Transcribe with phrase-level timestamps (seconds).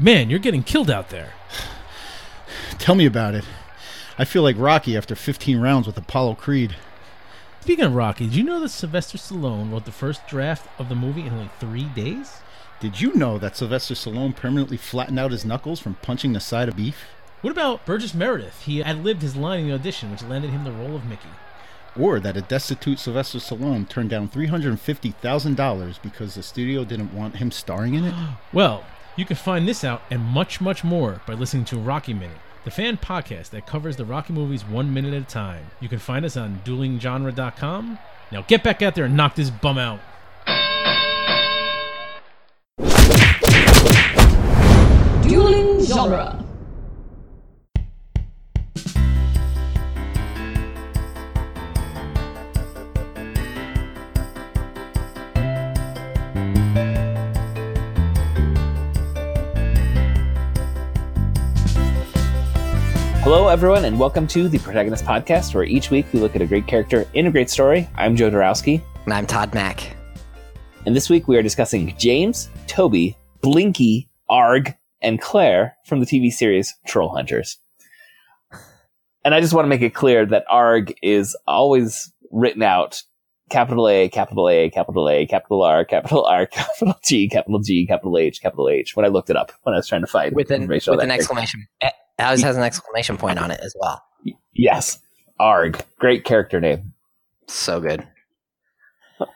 [0.00, 1.32] Man, you're getting killed out there.
[2.78, 3.44] Tell me about it.
[4.16, 6.76] I feel like Rocky after 15 rounds with Apollo Creed.
[7.62, 10.94] Speaking of Rocky, did you know that Sylvester Stallone wrote the first draft of the
[10.94, 12.40] movie in only three days?
[12.78, 16.68] Did you know that Sylvester Stallone permanently flattened out his knuckles from punching the side
[16.68, 17.06] of beef?
[17.40, 18.62] What about Burgess Meredith?
[18.62, 21.28] He ad libbed his line in the audition, which landed him the role of Mickey.
[21.98, 27.50] Or that a destitute Sylvester Stallone turned down $350,000 because the studio didn't want him
[27.50, 28.14] starring in it?
[28.52, 28.84] Well,
[29.18, 32.70] you can find this out and much, much more by listening to Rocky Minute, the
[32.70, 35.66] fan podcast that covers the Rocky movies one minute at a time.
[35.80, 37.98] You can find us on duelinggenre.com.
[38.30, 39.98] Now get back out there and knock this bum out.
[45.24, 46.47] Dueling genre.
[63.30, 66.46] Hello, everyone, and welcome to the Protagonist Podcast, where each week we look at a
[66.46, 67.86] great character in a great story.
[67.94, 69.94] I'm Joe Dorowski, And I'm Todd Mack.
[70.86, 76.32] and this week we are discussing James, Toby, Blinky, Arg, and Claire from the TV
[76.32, 77.58] series Troll Hunters.
[79.22, 83.02] And I just want to make it clear that Arg is always written out
[83.50, 88.16] capital A, capital A, capital A, capital R, capital R, capital G, capital G, capital
[88.16, 90.50] H, capital H when I looked it up when I was trying to find With
[90.50, 91.68] an, with an exclamation.
[92.18, 94.02] Always has an exclamation point on it as well.
[94.54, 94.98] Yes,
[95.38, 95.80] Arg.
[95.98, 96.92] Great character name.
[97.46, 98.06] So good.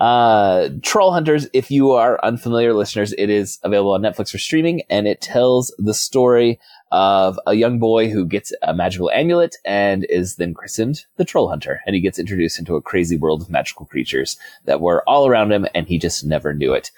[0.00, 4.82] Uh, Troll Hunters, if you are unfamiliar listeners, it is available on Netflix for streaming
[4.90, 6.58] and it tells the story
[6.90, 11.48] of a young boy who gets a magical amulet and is then christened the Troll
[11.48, 11.82] Hunter.
[11.86, 15.52] And he gets introduced into a crazy world of magical creatures that were all around
[15.52, 16.90] him and he just never knew it.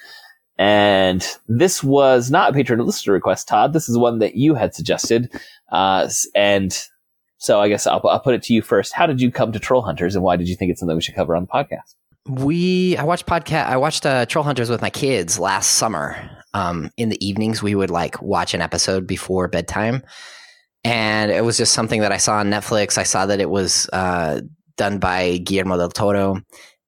[0.57, 3.73] And this was not a patron listener request, Todd.
[3.73, 5.33] This is one that you had suggested.
[5.71, 6.79] Uh, and
[7.39, 8.93] so I guess I'll, I'll put it to you first.
[8.93, 11.03] How did you come to Troll Hunters and why did you think it's something we
[11.03, 11.95] should cover on the podcast?
[12.27, 16.31] We I watched podcast I watched uh, Troll Hunters with my kids last summer.
[16.55, 20.05] Um, in the evenings we would like watch an episode before bedtime.
[20.85, 22.97] And it was just something that I saw on Netflix.
[22.97, 24.43] I saw that it was uh,
[24.77, 26.43] done by Guillermo del Toro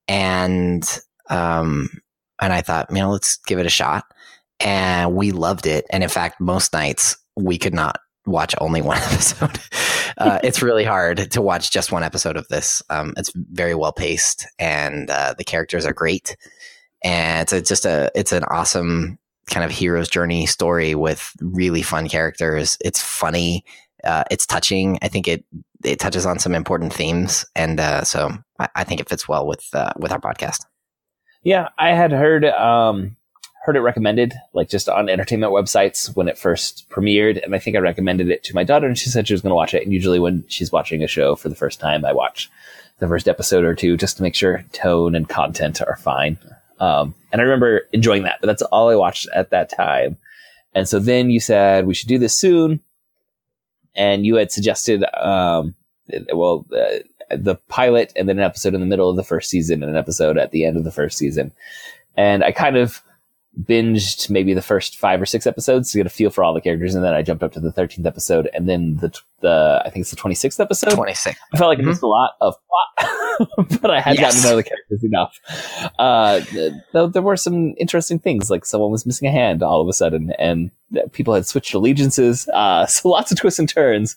[0.06, 1.90] and um
[2.40, 4.04] and I thought, you know, let's give it a shot.
[4.60, 5.84] And we loved it.
[5.90, 9.58] And in fact, most nights we could not watch only one episode.
[10.18, 12.82] uh, it's really hard to watch just one episode of this.
[12.90, 16.36] Um, it's very well paced, and uh, the characters are great.
[17.04, 19.18] And it's a, just a it's an awesome
[19.50, 22.76] kind of hero's journey story with really fun characters.
[22.80, 23.64] It's funny.
[24.02, 24.98] Uh, it's touching.
[25.02, 25.44] I think it
[25.84, 29.46] it touches on some important themes, and uh, so I, I think it fits well
[29.46, 30.64] with uh, with our podcast.
[31.46, 33.14] Yeah, I had heard um
[33.64, 37.76] heard it recommended like just on entertainment websites when it first premiered and I think
[37.76, 39.84] I recommended it to my daughter and she said she was going to watch it
[39.84, 42.50] and usually when she's watching a show for the first time I watch
[42.98, 46.36] the first episode or two just to make sure tone and content are fine.
[46.80, 50.16] Um and I remember enjoying that, but that's all I watched at that time.
[50.74, 52.80] And so then you said we should do this soon
[53.94, 55.76] and you had suggested um
[56.32, 56.98] well uh,
[57.30, 59.96] the pilot and then an episode in the middle of the first season and an
[59.96, 61.52] episode at the end of the first season.
[62.16, 63.02] And I kind of
[63.62, 66.60] binged maybe the first five or six episodes to get a feel for all the
[66.60, 66.94] characters.
[66.94, 70.02] And then I jumped up to the 13th episode and then the, the, I think
[70.02, 70.90] it's the 26th episode.
[70.90, 71.38] Twenty six.
[71.54, 71.86] I felt like I Mhm.
[71.86, 72.54] missed a lot of
[72.98, 75.38] plot, but I had gotten to know the characters enough.
[75.98, 76.40] Uh,
[76.92, 79.92] though there were some interesting things, like someone was missing a hand all of a
[79.94, 80.70] sudden, and
[81.12, 82.48] people had switched allegiances.
[82.48, 84.16] Uh, so lots of twists and turns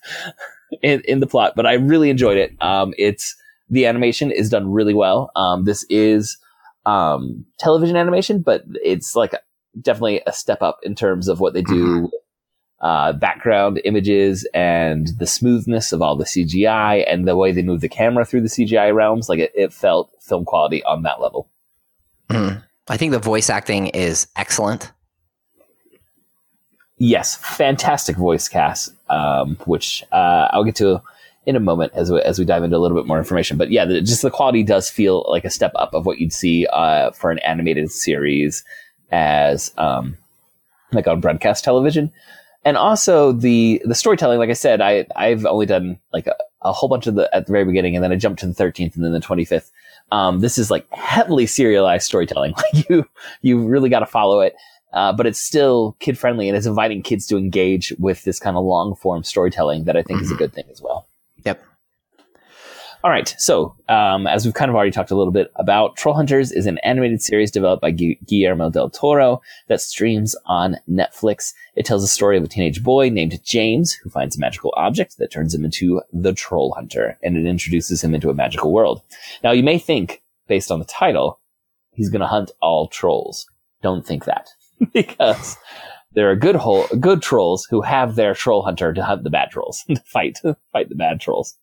[0.81, 2.51] in, in the plot, but I really enjoyed it.
[2.61, 3.35] Um, it's
[3.69, 5.31] the animation is done really well.
[5.35, 6.37] Um, this is
[6.85, 9.33] um, television animation, but it's like
[9.79, 12.11] definitely a step up in terms of what they do with,
[12.81, 17.81] uh, background images and the smoothness of all the CGI and the way they move
[17.81, 19.29] the camera through the CGI realms.
[19.29, 21.49] Like it, it felt film quality on that level.
[22.29, 22.63] Mhm.
[22.87, 24.91] I think the voice acting is excellent.
[26.97, 31.01] Yes, fantastic voice cast, um, which uh, I'll get to
[31.45, 33.57] in a moment as we, as we dive into a little bit more information.
[33.57, 36.33] But yeah, the, just the quality does feel like a step up of what you'd
[36.33, 38.63] see uh, for an animated series
[39.11, 40.17] as um,
[40.91, 42.11] like on broadcast television.
[42.65, 46.73] And also the the storytelling, like I said, I I've only done like a, a
[46.73, 48.95] whole bunch of the at the very beginning, and then I jumped to the thirteenth
[48.95, 49.71] and then the twenty fifth.
[50.11, 52.53] Um, this is like heavily serialized storytelling.
[52.73, 53.05] Like you
[53.41, 54.55] you really got to follow it
[54.93, 58.57] uh, but it's still kid friendly and it's inviting kids to engage with this kind
[58.57, 61.07] of long form storytelling that I think is a good thing as well.
[61.45, 61.63] Yep.
[63.01, 63.33] All right.
[63.37, 66.65] So, um, as we've kind of already talked a little bit about, Troll Hunters is
[66.65, 71.53] an animated series developed by Gu- Guillermo del Toro that streams on Netflix.
[71.75, 75.17] It tells the story of a teenage boy named James who finds a magical object
[75.17, 79.01] that turns him into the Troll Hunter, and it introduces him into a magical world.
[79.45, 81.39] Now, you may think, based on the title,
[81.93, 83.49] he's going to hunt all trolls.
[83.81, 84.49] Don't think that,
[84.93, 85.57] because
[86.13, 86.59] there are good
[86.99, 90.39] good trolls who have their troll hunter to hunt the bad trolls, to fight,
[90.71, 91.57] fight the bad trolls.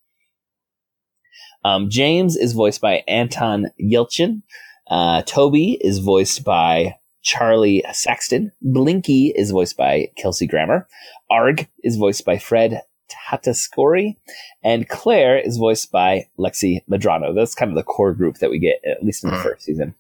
[1.65, 4.43] Um, James is voiced by Anton Yelchin.
[4.89, 8.53] Uh, Toby is voiced by Charlie Saxton.
[8.63, 10.87] Blinky is voiced by Kelsey Grammer.
[11.29, 14.17] Arg is voiced by Fred Tatasciore.
[14.63, 17.35] And Claire is voiced by Lexi Medrano.
[17.35, 19.95] That's kind of the core group that we get, at least in the first season.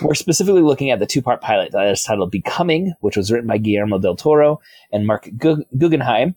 [0.00, 3.48] We're specifically looking at the two part pilot that is titled Becoming, which was written
[3.48, 4.60] by Guillermo del Toro
[4.92, 6.36] and Mark Gu- Guggenheim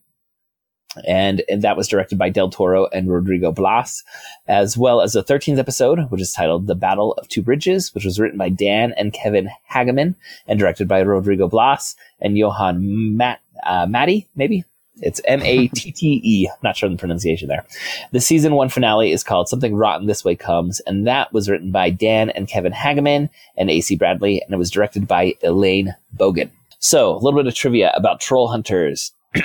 [1.06, 4.04] and, and that was directed by Del Toro and Rodrigo Blas,
[4.48, 8.06] as well as the 13th episode, which is titled The Battle of Two Bridges, which
[8.06, 10.16] was written by Dan and Kevin Hageman
[10.48, 14.64] and directed by Rodrigo Blas and Johan Matt, uh, Matty, maybe?
[15.02, 16.50] It's M A T T E.
[16.64, 17.66] Not sure on the pronunciation there.
[18.12, 21.72] The season one finale is called Something Rotten This Way Comes, and that was written
[21.72, 26.50] by Dan and Kevin Hageman and AC Bradley, and it was directed by Elaine Bogan.
[26.80, 29.12] So, a little bit of trivia about Troll Hunters.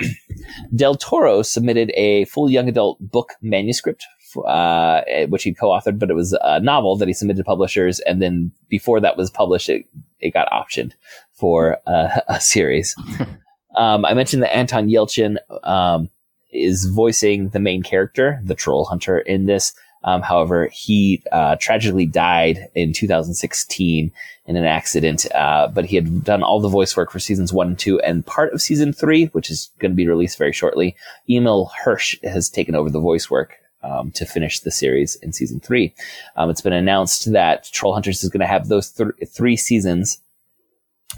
[0.76, 4.04] Del Toro submitted a full young adult book manuscript,
[4.46, 8.22] uh, which he co-authored, but it was a novel that he submitted to publishers, and
[8.22, 9.86] then before that was published, it,
[10.20, 10.92] it got optioned
[11.32, 12.94] for uh, a series.
[13.76, 16.08] Um, I mentioned that Anton Yelchin um,
[16.50, 19.72] is voicing the main character, the troll hunter, in this.
[20.02, 24.10] Um, however, he uh, tragically died in 2016
[24.46, 27.68] in an accident, uh, but he had done all the voice work for seasons one
[27.68, 30.96] and two and part of season three, which is going to be released very shortly.
[31.28, 35.60] Emile Hirsch has taken over the voice work um, to finish the series in season
[35.60, 35.94] three.
[36.36, 40.18] Um, it's been announced that Troll Hunters is going to have those th- three seasons,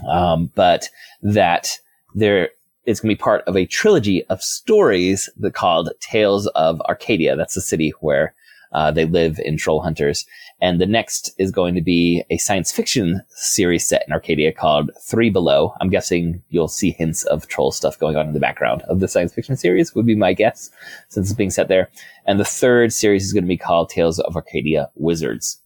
[0.07, 0.89] um, but
[1.21, 1.79] that
[2.15, 2.49] there
[2.85, 7.35] is going to be part of a trilogy of stories that called Tales of Arcadia.
[7.35, 8.33] That's the city where
[8.73, 10.25] uh, they live in Troll Hunters.
[10.61, 14.91] And the next is going to be a science fiction series set in Arcadia called
[15.01, 15.73] Three Below.
[15.79, 19.07] I'm guessing you'll see hints of troll stuff going on in the background of the
[19.07, 20.71] science fiction series, would be my guess,
[21.09, 21.89] since it's being set there.
[22.25, 25.59] And the third series is going to be called Tales of Arcadia Wizards.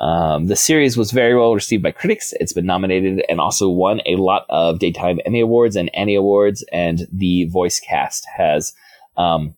[0.00, 2.32] Um, the series was very well received by critics.
[2.40, 6.64] It's been nominated and also won a lot of daytime Emmy awards and Annie awards,
[6.72, 8.72] and the voice cast has
[9.16, 9.54] um,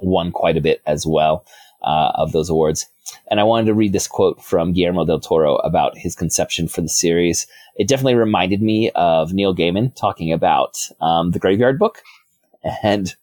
[0.00, 1.46] won quite a bit as well
[1.82, 2.86] uh, of those awards.
[3.30, 6.80] And I wanted to read this quote from Guillermo del Toro about his conception for
[6.80, 7.46] the series.
[7.76, 12.02] It definitely reminded me of Neil Gaiman talking about um, the Graveyard Book
[12.82, 13.14] and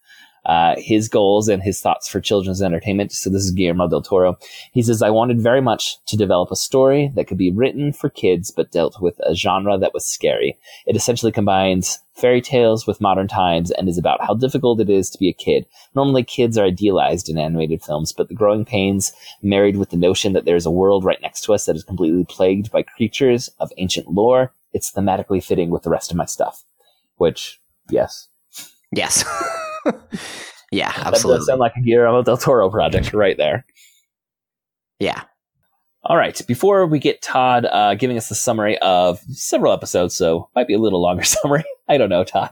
[0.46, 3.12] uh, his goals and his thoughts for children's entertainment.
[3.12, 4.38] So this is Guillermo del Toro.
[4.72, 8.10] He says, I wanted very much to develop a story that could be written for
[8.10, 10.58] kids, but dealt with a genre that was scary.
[10.86, 15.10] It essentially combines fairy tales with modern times and is about how difficult it is
[15.10, 15.66] to be a kid.
[15.96, 20.34] Normally kids are idealized in animated films, but the growing pains married with the notion
[20.34, 23.72] that there's a world right next to us that is completely plagued by creatures of
[23.78, 26.64] ancient lore, it's thematically fitting with the rest of my stuff.
[27.18, 28.28] Which, yes,
[28.92, 29.24] Yes.
[30.72, 31.40] yeah, That absolutely.
[31.40, 33.66] does sound like a Guillermo del Toro project right there.
[35.00, 35.24] yeah.
[36.04, 36.42] All right.
[36.48, 40.74] Before we get Todd uh, giving us the summary of several episodes, so might be
[40.74, 41.64] a little longer summary.
[41.88, 42.50] I don't know, Todd.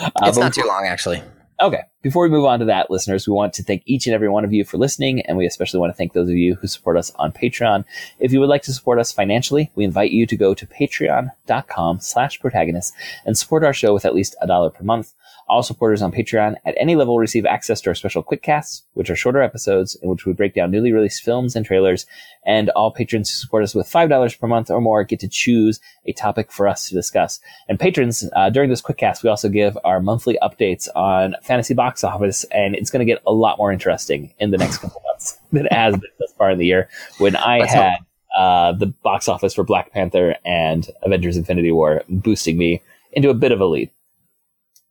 [0.00, 1.20] Uh, It's not too long, actually.
[1.60, 1.80] Okay.
[2.02, 4.44] Before we move on to that, listeners, we want to thank each and every one
[4.44, 6.96] of you for listening, and we especially want to thank those of you who support
[6.96, 7.84] us on Patreon.
[8.20, 11.98] If you would like to support us financially, we invite you to go to patreon.com
[12.00, 12.94] slash protagonist
[13.26, 15.14] and support our show with at least a dollar per month.
[15.48, 19.10] All supporters on Patreon at any level receive access to our special quick casts, which
[19.10, 22.06] are shorter episodes in which we break down newly released films and trailers.
[22.46, 25.80] And all patrons who support us with $5 per month or more get to choose
[26.06, 27.40] a topic for us to discuss.
[27.68, 31.74] And patrons, uh, during this quick cast, we also give our monthly updates on fantasy
[31.74, 35.02] box office, and it's going to get a lot more interesting in the next couple
[35.06, 36.88] months than it has been thus far in the year.
[37.18, 37.98] When I had
[38.34, 42.82] uh, the box office for Black Panther and Avengers Infinity War boosting me
[43.12, 43.90] into a bit of a lead.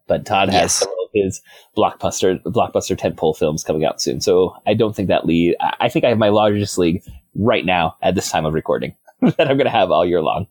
[0.07, 0.73] But Todd has Yes.
[0.75, 1.41] several of his
[1.77, 4.19] blockbuster blockbuster tentpole films coming out soon.
[4.21, 7.03] So I don't think that lead I think I have my largest league
[7.35, 10.47] right now at this time of recording that I'm gonna have all year long.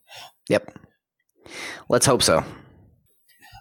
[0.48, 0.74] Yep.
[1.88, 2.38] Let's hope so.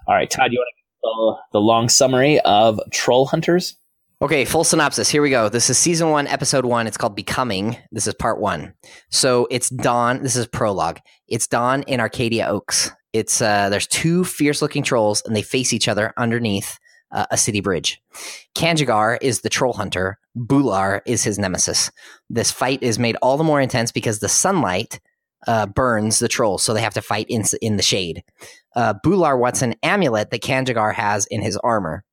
[0.08, 3.76] All right, Todd, you want to the, the long summary of Troll Hunters?
[4.22, 5.10] Okay, full synopsis.
[5.10, 5.50] Here we go.
[5.50, 6.86] This is season one, episode one.
[6.86, 7.76] It's called Becoming.
[7.92, 8.74] This is part one.
[9.10, 10.22] So it's dawn.
[10.22, 11.00] This is prologue.
[11.28, 12.92] It's dawn in Arcadia Oaks.
[13.14, 16.80] It's uh, there's two fierce looking trolls, and they face each other underneath
[17.12, 18.02] uh, a city bridge.
[18.56, 20.18] Kanjigar is the troll hunter.
[20.38, 21.92] Bular is his nemesis.
[22.30, 25.00] This fight is made all the more intense because the sunlight
[25.48, 28.24] uh, burns the trolls, so they have to fight in, in the shade.
[28.76, 32.04] Uh, Bular wants an amulet that Kanjigar has in his armor.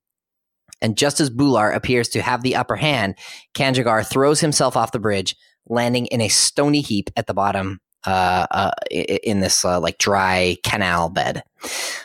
[0.80, 3.16] And just as Bular appears to have the upper hand,
[3.54, 5.36] Kanjigar throws himself off the bridge,
[5.68, 10.56] landing in a stony heap at the bottom uh, uh, in this uh, like dry
[10.64, 11.42] canal bed.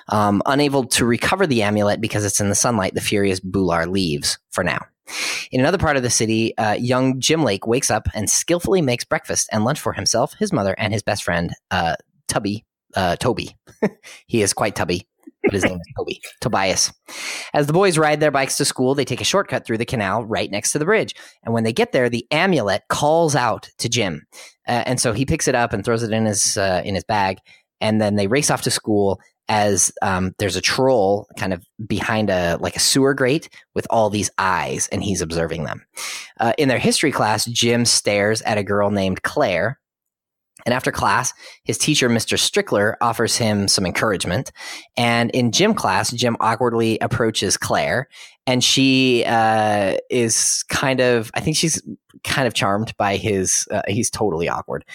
[0.10, 4.38] Um, unable to recover the amulet because it's in the sunlight, the furious Bular leaves
[4.52, 4.86] for now.
[5.52, 9.04] In another part of the city, uh, young Jim Lake wakes up and skillfully makes
[9.04, 11.96] breakfast and lunch for himself, his mother, and his best friend, uh,
[12.28, 13.56] Tubby, uh, Toby.
[14.28, 15.08] he is quite tubby,
[15.44, 16.94] but his name is Toby, Tobias.
[17.54, 20.26] As the boys ride their bikes to school, they take a shortcut through the canal
[20.26, 21.16] right next to the bridge.
[21.44, 24.26] And when they get there, the amulet calls out to Jim.
[24.68, 27.04] Uh, and so he picks it up and throws it in his, uh, in his
[27.04, 27.38] bag.
[27.82, 29.20] And then they race off to school
[29.50, 34.10] as um, there's a troll kind of behind a like a sewer grate with all
[34.10, 35.86] these eyes, and he's observing them.
[36.40, 39.80] Uh, in their history class, Jim stares at a girl named Claire.
[40.66, 42.38] And after class, his teacher, Mr.
[42.38, 44.52] Strickler, offers him some encouragement.
[44.98, 48.08] And in gym class, Jim awkwardly approaches Claire,
[48.48, 51.82] and she uh, is kind of, I think she's
[52.24, 54.86] kind of charmed by his, uh, he's totally awkward.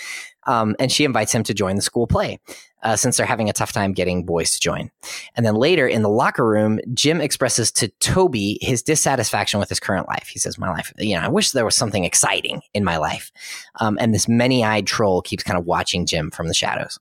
[0.47, 2.39] Um, and she invites him to join the school play
[2.83, 4.91] uh, since they're having a tough time getting boys to join.
[5.37, 9.81] And then later in the locker room, Jim expresses to Toby his dissatisfaction with his
[9.81, 10.29] current life.
[10.29, 13.33] He says, My life, you know, I wish there was something exciting in my life.
[13.81, 16.99] Um, and this many eyed troll keeps kind of watching Jim from the shadows.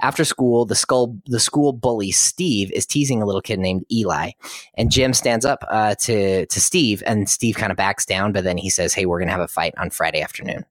[0.00, 4.32] After school, the, skull, the school bully Steve is teasing a little kid named Eli.
[4.74, 8.44] And Jim stands up uh, to, to Steve, and Steve kind of backs down, but
[8.44, 10.64] then he says, Hey, we're going to have a fight on Friday afternoon.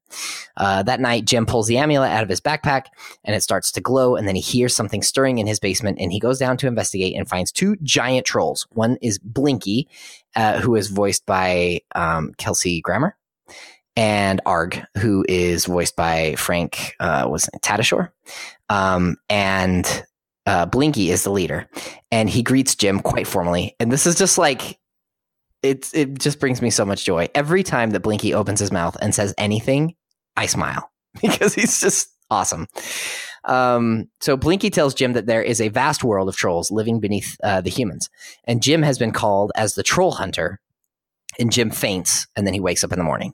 [0.55, 2.85] Uh, that night, Jim pulls the amulet out of his backpack
[3.23, 4.15] and it starts to glow.
[4.15, 7.15] And then he hears something stirring in his basement and he goes down to investigate
[7.15, 8.67] and finds two giant trolls.
[8.71, 9.87] One is Blinky,
[10.35, 13.15] uh, who is voiced by um, Kelsey Grammer,
[13.95, 18.11] and Arg, who is voiced by Frank uh, was Tatasciore.
[18.69, 20.05] Um, and
[20.45, 21.67] uh, Blinky is the leader,
[22.11, 23.75] and he greets Jim quite formally.
[23.79, 24.79] And this is just like
[25.63, 28.95] it's it just brings me so much joy every time that Blinky opens his mouth
[29.01, 29.95] and says anything.
[30.37, 30.89] I smile
[31.21, 32.67] because he's just awesome.
[33.43, 37.37] Um, so Blinky tells Jim that there is a vast world of trolls living beneath
[37.43, 38.09] uh, the humans,
[38.43, 40.59] and Jim has been called as the troll hunter.
[41.39, 43.33] And Jim faints, and then he wakes up in the morning,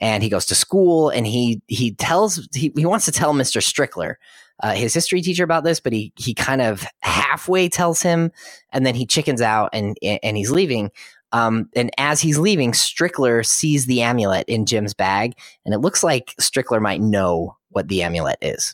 [0.00, 3.60] and he goes to school, and he he tells he, he wants to tell Mister
[3.60, 4.14] Strickler,
[4.62, 8.30] uh, his history teacher, about this, but he he kind of halfway tells him,
[8.72, 10.90] and then he chickens out, and and he's leaving.
[11.34, 16.04] Um, and as he's leaving, Strickler sees the amulet in Jim's bag, and it looks
[16.04, 18.72] like Strickler might know what the amulet is.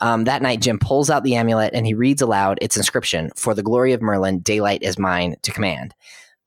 [0.00, 3.52] Um, that night, Jim pulls out the amulet and he reads aloud its inscription For
[3.52, 5.94] the glory of Merlin, daylight is mine to command.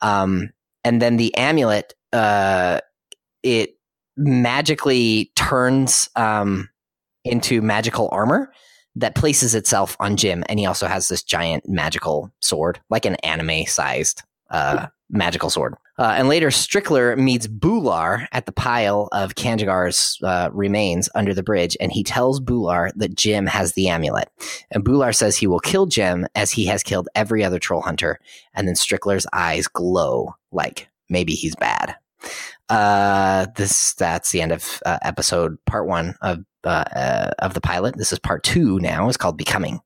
[0.02, 0.50] Um,
[0.84, 2.82] and then the amulet, uh,
[3.44, 3.78] it
[4.18, 6.70] magically turns um,
[7.24, 8.52] into magical armor
[8.96, 10.44] that places itself on Jim.
[10.50, 15.76] And he also has this giant magical sword, like an anime sized uh, magical sword.
[15.98, 21.44] Uh, and later, Strickler meets Bular at the pile of Kanjigar's uh, remains under the
[21.44, 24.30] bridge, and he tells Bular that Jim has the amulet.
[24.72, 28.20] And Bular says he will kill Jim as he has killed every other troll hunter.
[28.54, 31.96] And then Strickler's eyes glow like maybe he's bad.
[32.70, 37.62] Uh, this that's the end of uh, episode part one of uh, uh, of the
[37.62, 37.98] pilot.
[37.98, 39.08] This is part two now.
[39.08, 39.82] It's called Becoming.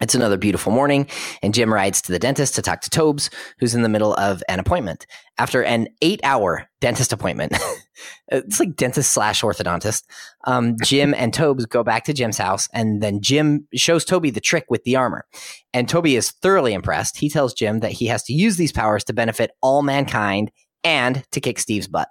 [0.00, 1.08] It's another beautiful morning,
[1.42, 4.44] and Jim rides to the dentist to talk to Tobes, who's in the middle of
[4.48, 5.06] an appointment.
[5.38, 7.56] After an eight hour dentist appointment,
[8.28, 10.04] it's like dentist slash orthodontist,
[10.44, 14.40] um, Jim and Tobes go back to Jim's house, and then Jim shows Toby the
[14.40, 15.26] trick with the armor.
[15.74, 17.18] And Toby is thoroughly impressed.
[17.18, 20.52] He tells Jim that he has to use these powers to benefit all mankind
[20.84, 22.08] and to kick Steve's butt.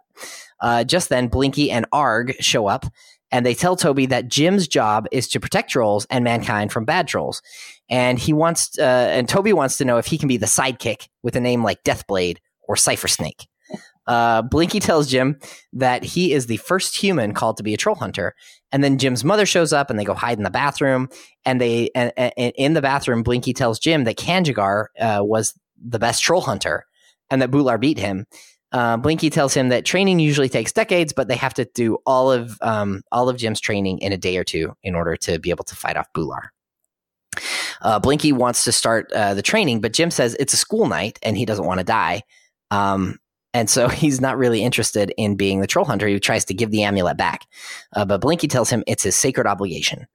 [0.59, 2.85] Uh, just then, Blinky and Arg show up
[3.31, 7.07] and they tell Toby that Jim's job is to protect trolls and mankind from bad
[7.07, 7.41] trolls.
[7.89, 11.09] And he wants, uh, and Toby wants to know if he can be the sidekick
[11.23, 13.47] with a name like Deathblade or Cypher Snake.
[14.05, 15.37] Uh, Blinky tells Jim
[15.73, 18.35] that he is the first human called to be a troll hunter.
[18.71, 21.09] And then Jim's mother shows up and they go hide in the bathroom.
[21.43, 25.99] And they, and, and in the bathroom, Blinky tells Jim that Kanjigar uh, was the
[25.99, 26.85] best troll hunter
[27.29, 28.25] and that Bular beat him.
[28.71, 32.31] Uh, Blinky tells him that training usually takes decades, but they have to do all
[32.31, 35.49] of um, all of Jim's training in a day or two in order to be
[35.49, 36.49] able to fight off Bular.
[37.81, 41.19] Uh, Blinky wants to start uh, the training, but Jim says it's a school night
[41.23, 42.23] and he doesn't want to die.
[42.71, 43.19] Um,
[43.53, 46.07] and so he's not really interested in being the troll hunter.
[46.07, 47.45] He tries to give the amulet back.
[47.95, 50.07] Uh, but Blinky tells him it's his sacred obligation.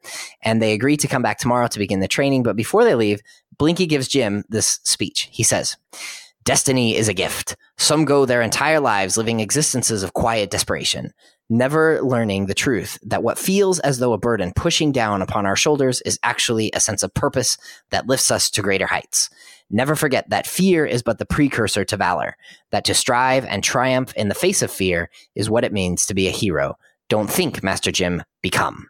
[0.42, 2.42] And they agree to come back tomorrow to begin the training.
[2.42, 3.20] But before they leave,
[3.58, 5.28] Blinky gives Jim this speech.
[5.30, 5.76] He says,
[6.44, 7.56] Destiny is a gift.
[7.78, 11.12] Some go their entire lives living existences of quiet desperation,
[11.48, 15.54] never learning the truth that what feels as though a burden pushing down upon our
[15.54, 17.58] shoulders is actually a sense of purpose
[17.90, 19.30] that lifts us to greater heights.
[19.70, 22.36] Never forget that fear is but the precursor to valor,
[22.72, 26.14] that to strive and triumph in the face of fear is what it means to
[26.14, 26.76] be a hero.
[27.08, 28.88] Don't think, Master Jim, become.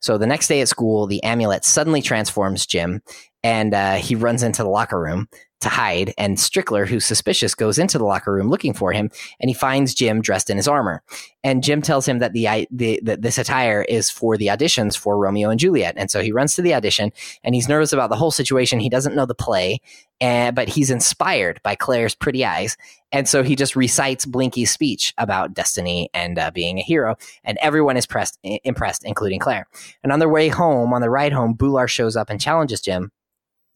[0.00, 3.02] So the next day at school, the amulet suddenly transforms Jim
[3.42, 5.28] and uh, he runs into the locker room
[5.60, 6.14] to hide.
[6.16, 9.10] And Strickler, who's suspicious, goes into the locker room looking for him,
[9.40, 11.02] and he finds Jim dressed in his armor.
[11.42, 15.18] And Jim tells him that the, the that this attire is for the auditions for
[15.18, 15.94] Romeo and Juliet.
[15.96, 18.80] And so he runs to the audition, and he's nervous about the whole situation.
[18.80, 19.80] He doesn't know the play,
[20.20, 22.76] and but he's inspired by Claire's pretty eyes,
[23.10, 27.58] and so he just recites Blinky's speech about destiny and uh, being a hero, and
[27.60, 29.57] everyone is pressed, impressed, including Claire.
[30.02, 33.10] And on their way home, on the ride home, Bular shows up and challenges Jim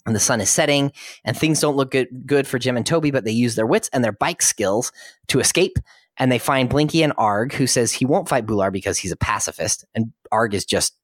[0.07, 0.93] and the sun is setting
[1.25, 3.89] and things don't look good, good for Jim and Toby, but they use their wits
[3.93, 4.93] and their bike skills
[5.29, 5.79] to escape.
[6.19, 9.17] And they find Blinky and Arg, who says he won't fight Bular because he's a
[9.17, 9.87] pacifist.
[9.95, 10.95] And Arg is just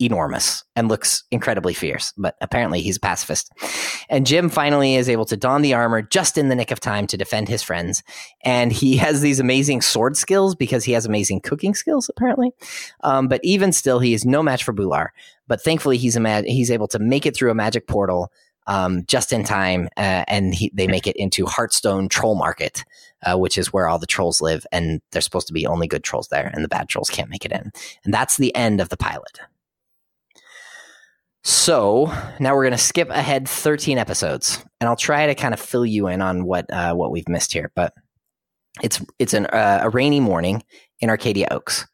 [0.00, 3.52] enormous and looks incredibly fierce, but apparently he's a pacifist.
[4.08, 7.06] And Jim finally is able to don the armor just in the nick of time
[7.08, 8.02] to defend his friends.
[8.42, 12.52] And he has these amazing sword skills because he has amazing cooking skills, apparently.
[13.02, 15.08] Um, but even still, he is no match for Bular.
[15.46, 18.32] But thankfully, he's ma- he's able to make it through a magic portal
[18.66, 22.84] um, just in time, uh, and he, they make it into Heartstone Troll Market,
[23.24, 26.04] uh, which is where all the trolls live, and they're supposed to be only good
[26.04, 27.72] trolls there, and the bad trolls can't make it in.
[28.04, 29.40] And that's the end of the pilot.
[31.42, 35.60] So now we're going to skip ahead 13 episodes, and I'll try to kind of
[35.60, 37.72] fill you in on what uh, what we've missed here.
[37.74, 37.94] But
[38.82, 40.62] it's it's an, uh, a rainy morning
[41.00, 41.86] in Arcadia Oaks,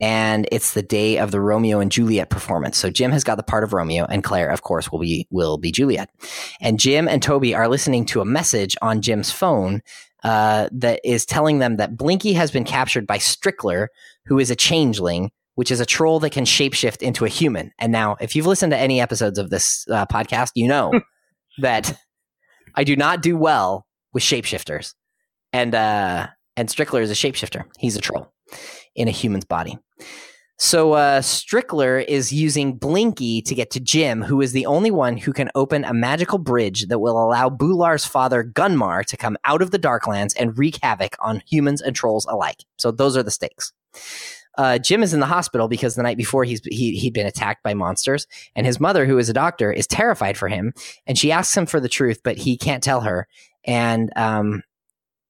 [0.00, 2.78] and it's the day of the Romeo and Juliet performance.
[2.78, 5.58] So Jim has got the part of Romeo, and Claire, of course, will be will
[5.58, 6.10] be Juliet.
[6.60, 9.82] And Jim and Toby are listening to a message on Jim's phone
[10.22, 13.88] uh, that is telling them that Blinky has been captured by Strickler,
[14.26, 17.72] who is a changeling which is a troll that can shapeshift into a human.
[17.78, 20.92] And now, if you've listened to any episodes of this uh, podcast, you know
[21.58, 21.96] that
[22.74, 24.94] I do not do well with shapeshifters.
[25.52, 27.64] And uh, and Strickler is a shapeshifter.
[27.78, 28.32] He's a troll
[28.94, 29.78] in a human's body.
[30.56, 35.16] So uh, Strickler is using Blinky to get to Jim, who is the only one
[35.16, 39.62] who can open a magical bridge that will allow Bular's father Gunmar to come out
[39.62, 42.64] of the Darklands and wreak havoc on humans and trolls alike.
[42.78, 43.72] So those are the stakes
[44.58, 47.62] uh, Jim is in the hospital because the night before he's he he'd been attacked
[47.62, 50.72] by monsters, and his mother, who is a doctor, is terrified for him,
[51.06, 53.26] and she asks him for the truth, but he can't tell her.
[53.66, 54.62] And um,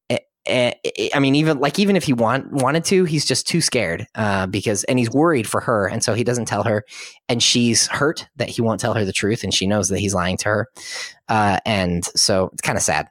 [0.09, 3.25] it, eh, it, eh, I mean, even like even if he want wanted to, he's
[3.25, 6.65] just too scared uh, because, and he's worried for her, and so he doesn't tell
[6.65, 6.85] her,
[7.29, 10.15] and she's hurt that he won't tell her the truth, and she knows that he's
[10.15, 10.69] lying to her,
[11.29, 13.09] uh, and so it's kind of sad.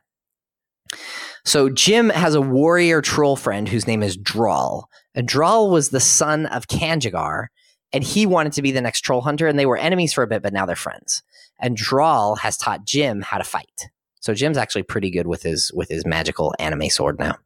[1.46, 4.90] So Jim has a warrior troll friend whose name is Draal.
[5.16, 7.48] And Draal was the son of Kanjigar,
[7.92, 10.28] and he wanted to be the next troll hunter, and they were enemies for a
[10.28, 11.22] bit, but now they're friends.
[11.60, 13.90] And Draal has taught Jim how to fight.
[14.20, 17.38] So Jim's actually pretty good with his with his magical anime sword now.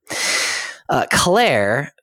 [0.90, 1.94] Uh, Claire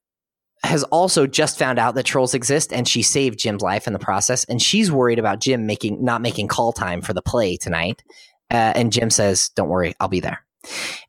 [0.65, 3.99] has also just found out that trolls exist, and she saved Jim's life in the
[3.99, 4.45] process.
[4.45, 8.03] And she's worried about Jim making not making call time for the play tonight.
[8.51, 10.44] Uh, and Jim says, "Don't worry, I'll be there."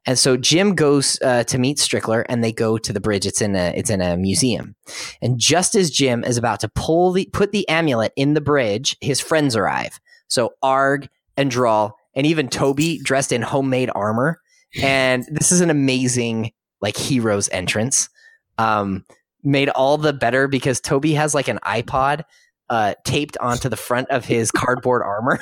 [0.06, 3.26] And so Jim goes uh, to meet Strickler, and they go to the bridge.
[3.26, 4.76] It's in a it's in a museum.
[5.22, 8.98] And just as Jim is about to pull the put the amulet in the bridge,
[9.02, 10.00] his friends arrive.
[10.28, 14.42] So Arg and Draal, and even Toby dressed in homemade armor.
[14.82, 18.10] And this is an amazing like hero's entrance.
[18.58, 19.06] Um,
[19.44, 22.24] made all the better because Toby has like an iPod
[22.70, 25.40] uh, taped onto the front of his cardboard armor,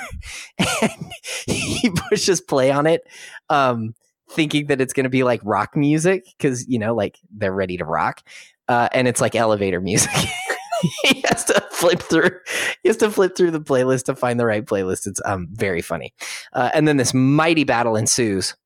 [0.58, 1.12] and
[1.46, 3.02] he pushes play on it.
[3.50, 3.96] Um,
[4.34, 7.78] thinking that it's going to be like rock music because you know like they're ready
[7.78, 8.24] to rock
[8.68, 10.12] uh, and it's like elevator music.
[11.06, 12.32] He has to flip through
[12.82, 15.08] he has to flip through the playlist to find the right playlist.
[15.08, 16.14] It's um very funny.
[16.52, 18.58] Uh, and then this mighty battle ensues.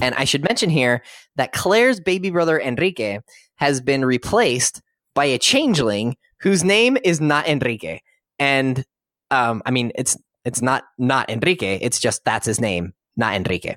[0.00, 1.02] And i should mention here
[1.34, 3.18] that claire's baby brother enrique
[3.56, 4.80] has been replaced
[5.12, 7.98] by a changeling whose name is not enrique.
[8.38, 8.84] And
[9.32, 13.76] um i mean it's it's not not enrique it's just that's his name not Enrique.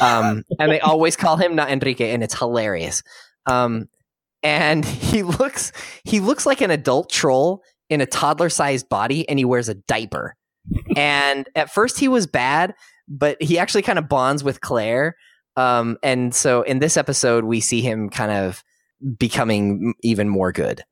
[0.00, 3.02] Um, and they always call him not Enrique, and it's hilarious.
[3.46, 3.88] Um,
[4.42, 5.72] and he looks
[6.04, 9.74] he looks like an adult troll in a toddler sized body, and he wears a
[9.74, 10.36] diaper.
[10.96, 12.74] and at first he was bad,
[13.08, 15.16] but he actually kind of bonds with Claire.
[15.56, 18.64] Um, and so in this episode, we see him kind of
[19.18, 20.82] becoming even more good.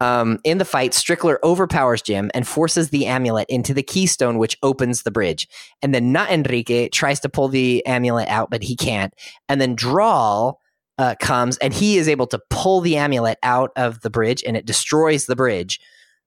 [0.00, 4.58] Um, in the fight, Strickler overpowers Jim and forces the amulet into the keystone, which
[4.62, 5.48] opens the bridge.
[5.82, 9.14] And then Not Enrique tries to pull the amulet out, but he can't.
[9.48, 10.60] And then Draal
[10.98, 14.56] uh, comes and he is able to pull the amulet out of the bridge, and
[14.56, 15.80] it destroys the bridge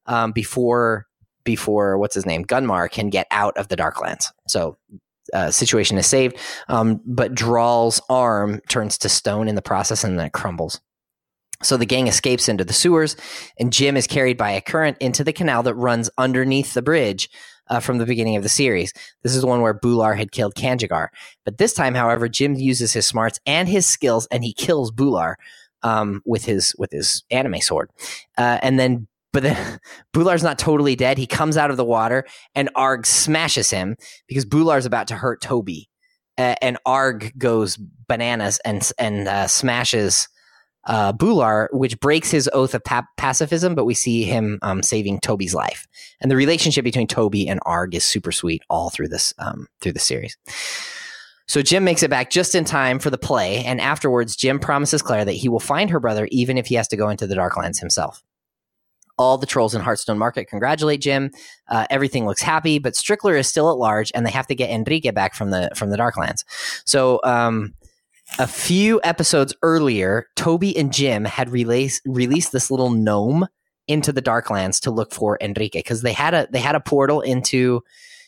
[0.06, 1.06] um, before
[1.46, 4.26] before what's his name Gunmar can get out of the Darklands.
[4.48, 4.78] So
[5.34, 10.20] uh, situation is saved, um, but Draal's arm turns to stone in the process and
[10.20, 10.80] then it crumbles.
[11.62, 13.18] So the gang escapes into the sewers,
[13.60, 17.30] and Jim is carried by a current into the canal that runs underneath the bridge
[17.70, 18.94] uh, from the beginning of the series.
[19.24, 21.10] This is one where Bular had killed Kanjigar.
[21.46, 25.36] But this time, however, Jim uses his smarts and his skills, and he kills Bular
[25.84, 27.90] um, with his with his anime sword.
[28.38, 29.80] Uh, and then, but then
[30.14, 31.18] Bular's not totally dead.
[31.18, 33.96] He comes out of the water, and Arg smashes him
[34.28, 35.90] because Bular's about to hurt Toby,
[36.38, 40.30] uh, and Arg goes bananas and and uh, smashes
[40.86, 45.20] uh, Bular, which breaks his oath of pa- pacifism, but we see him um, saving
[45.20, 45.88] Toby's life.
[46.22, 49.94] And the relationship between Toby and Arg is super sweet all through this um, through
[49.94, 50.38] the series.
[51.48, 55.02] So Jim makes it back just in time for the play, and afterwards, Jim promises
[55.02, 57.36] Claire that he will find her brother even if he has to go into the
[57.36, 58.22] Darklands himself.
[59.18, 61.32] All the trolls in Heartstone Market congratulate Jim.
[61.68, 64.70] Uh, everything looks happy, but Strickler is still at large, and they have to get
[64.70, 66.46] Enrique back from the from the Darklands.
[66.86, 67.74] So um,
[68.38, 73.48] a few episodes earlier, Toby and Jim had released released this little gnome
[73.88, 77.22] into the Darklands to look for Enrique because they had a they had a portal
[77.22, 77.82] into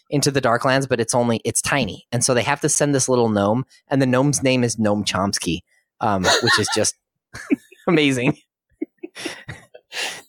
[0.10, 3.08] into the Darklands, but it's only it's tiny, and so they have to send this
[3.08, 5.60] little gnome, and the gnome's name is Gnome Chomsky,
[6.00, 6.96] um, which is just
[7.88, 8.38] amazing.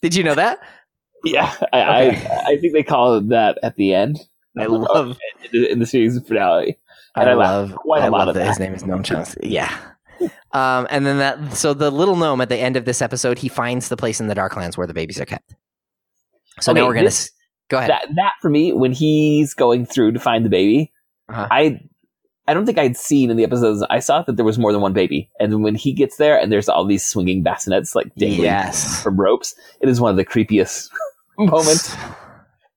[0.01, 0.59] Did you know that?
[1.23, 2.27] Yeah, I, okay.
[2.27, 4.19] I, I think they call it that at the end.
[4.57, 5.17] I love
[5.51, 6.77] the, in the series finale.
[7.15, 8.47] And I, I love quite a I lot of that.
[8.47, 9.39] His name is Gnome Chomsky.
[9.43, 9.75] Yeah.
[10.51, 13.49] Um, and then that, so the little gnome at the end of this episode, he
[13.49, 15.55] finds the place in the Darklands where the babies are kept.
[16.61, 17.31] So okay, now we're gonna this,
[17.69, 17.89] go ahead.
[17.89, 20.91] That, that, for me, when he's going through to find the baby,
[21.29, 21.47] uh-huh.
[21.49, 21.79] I
[22.47, 23.83] I don't think I'd seen in the episodes.
[23.89, 26.37] I saw that there was more than one baby, and then when he gets there
[26.37, 29.01] and there's all these swinging bassinets like dangling yes.
[29.01, 30.89] from ropes, it is one of the creepiest
[31.37, 31.95] moments.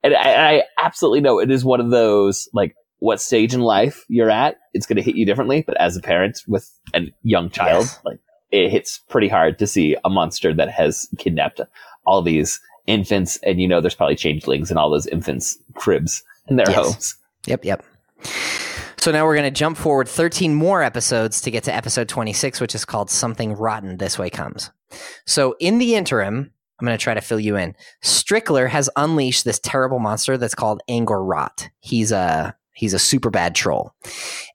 [0.05, 4.05] And I, I absolutely know it is one of those like what stage in life
[4.09, 5.63] you're at, it's going to hit you differently.
[5.67, 8.01] But as a parent with a young child, yes.
[8.05, 8.19] like
[8.51, 11.61] it hits pretty hard to see a monster that has kidnapped
[12.07, 16.57] all these infants, and you know there's probably changelings in all those infants' cribs in
[16.57, 16.77] their yes.
[16.77, 17.17] homes.
[17.47, 17.85] Yep, yep.
[18.99, 22.61] So now we're going to jump forward 13 more episodes to get to episode 26,
[22.61, 24.71] which is called Something Rotten This Way Comes.
[25.27, 27.75] So in the interim, I'm going to try to fill you in.
[28.03, 31.69] Strickler has unleashed this terrible monster that's called Angor Rot.
[31.79, 33.95] He's a He's a super bad troll.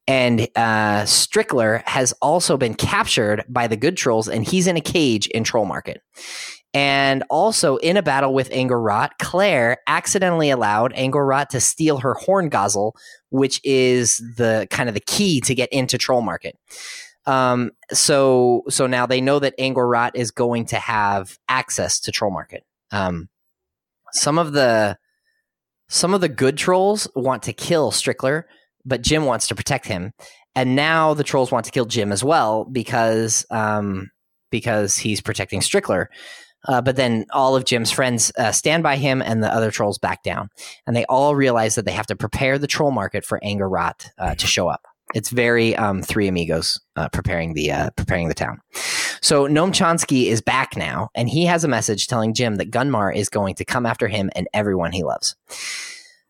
[0.07, 4.81] And uh, Strickler has also been captured by the good trolls, and he's in a
[4.81, 6.01] cage in Troll Market.
[6.73, 12.93] And also in a battle with Angor Claire accidentally allowed Angor to steal her Horngazel,
[13.29, 16.57] which is the kind of the key to get into Troll Market.
[17.25, 22.31] Um, so so now they know that Angor is going to have access to Troll
[22.31, 22.63] Market.
[22.91, 23.29] Um,
[24.13, 24.97] some of the
[25.91, 28.43] some of the good trolls want to kill Strickler,
[28.85, 30.13] but Jim wants to protect him.
[30.55, 34.09] And now the trolls want to kill Jim as well because um,
[34.49, 36.07] because he's protecting Strickler.
[36.67, 39.97] Uh, but then all of Jim's friends uh, stand by him, and the other trolls
[39.97, 40.49] back down.
[40.85, 44.09] And they all realize that they have to prepare the troll market for Angor Rot
[44.17, 44.81] uh, to show up.
[45.13, 48.61] It's very um, Three Amigos uh, preparing the uh, preparing the town.
[49.21, 53.15] So Gnome Chomsky is back now, and he has a message telling Jim that Gunmar
[53.15, 55.35] is going to come after him and everyone he loves.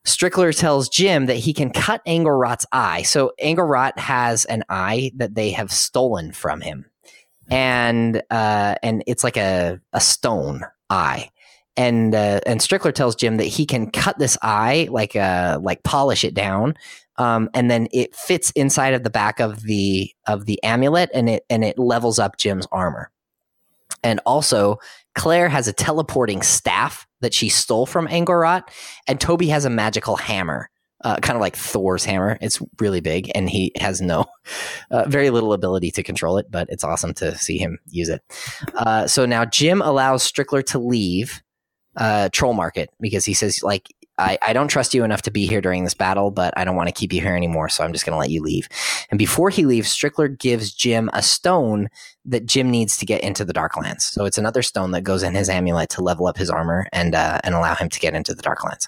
[0.06, 3.04] Strickler tells Jim that he can cut Angor Rot's eye.
[3.04, 6.86] So Angor Rot has an eye that they have stolen from him,
[7.49, 11.30] and uh, and it's like a a stone eye.
[11.82, 15.84] And uh, and Strickler tells Jim that he can cut this eye like uh like
[15.84, 16.76] polish it down
[17.22, 21.30] um, and then it fits inside of the back of the of the amulet, and
[21.30, 23.12] it and it levels up Jim's armor.
[24.04, 24.80] And also,
[25.13, 28.72] Claire has a teleporting staff that she stole from Angor Rot,
[29.08, 30.72] and Toby has a magical hammer,
[31.04, 32.39] uh, kind of like Thor's hammer.
[32.41, 34.26] It's really big, and he has no,
[34.89, 38.24] uh, very little ability to control it, but it's awesome to see him use it.
[38.74, 41.44] Uh, so now Jim allows Strickler to leave
[41.97, 45.47] uh, Troll Market because he says, like, I, I don't trust you enough to be
[45.47, 47.91] here during this battle, but I don't want to keep you here anymore, so I'm
[47.91, 48.69] just going to let you leave.
[49.10, 51.89] And before he leaves, Strickler gives Jim a stone
[52.25, 54.01] that Jim needs to get into the Darklands.
[54.01, 57.15] So it's another stone that goes in his amulet to level up his armor and
[57.15, 58.88] uh, and allow him to get into the Darklands.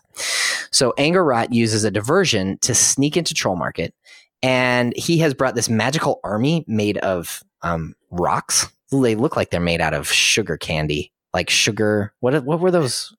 [0.72, 3.96] So Angor Rot uses a diversion to sneak into Troll Market,
[4.44, 8.68] and he has brought this magical army made of um, rocks
[9.02, 12.14] they look like they're made out of sugar candy, like sugar.
[12.20, 13.16] What what were those?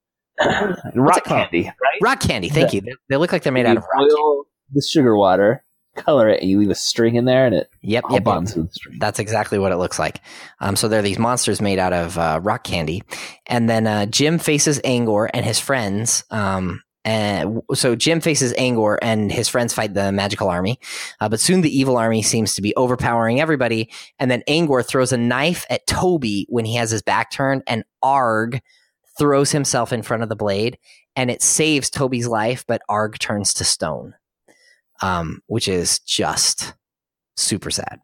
[0.95, 1.99] rock candy, right?
[2.03, 2.49] Rock candy.
[2.49, 2.81] Thank you.
[2.81, 4.09] They, they look like they're made out of rock.
[4.09, 4.15] Candy.
[4.73, 5.65] the sugar water,
[5.97, 8.25] color it, and you leave a string in there, and it Yep, yep, yep.
[8.25, 8.99] bonds with the string.
[8.99, 10.21] That's exactly what it looks like.
[10.61, 13.03] Um, so there are these monsters made out of uh, rock candy,
[13.47, 16.25] and then uh, Jim faces Angor and his friends.
[16.31, 20.79] Um, and so Jim faces Angor and his friends fight the magical army,
[21.21, 23.91] uh, but soon the evil army seems to be overpowering everybody.
[24.19, 27.85] And then Angor throws a knife at Toby when he has his back turned, and
[28.03, 28.61] Arg
[29.19, 30.79] throws himself in front of the blade,
[31.15, 34.15] and it saves Toby's life, but Arg turns to stone,
[35.03, 36.75] um, which is just
[37.37, 38.01] super sad.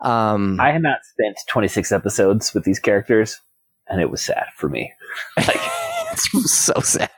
[0.00, 3.40] Um, I had not spent 26 episodes with these characters,
[3.88, 4.92] and it was sad for me.
[5.36, 5.56] Like
[6.12, 7.10] it's so sad.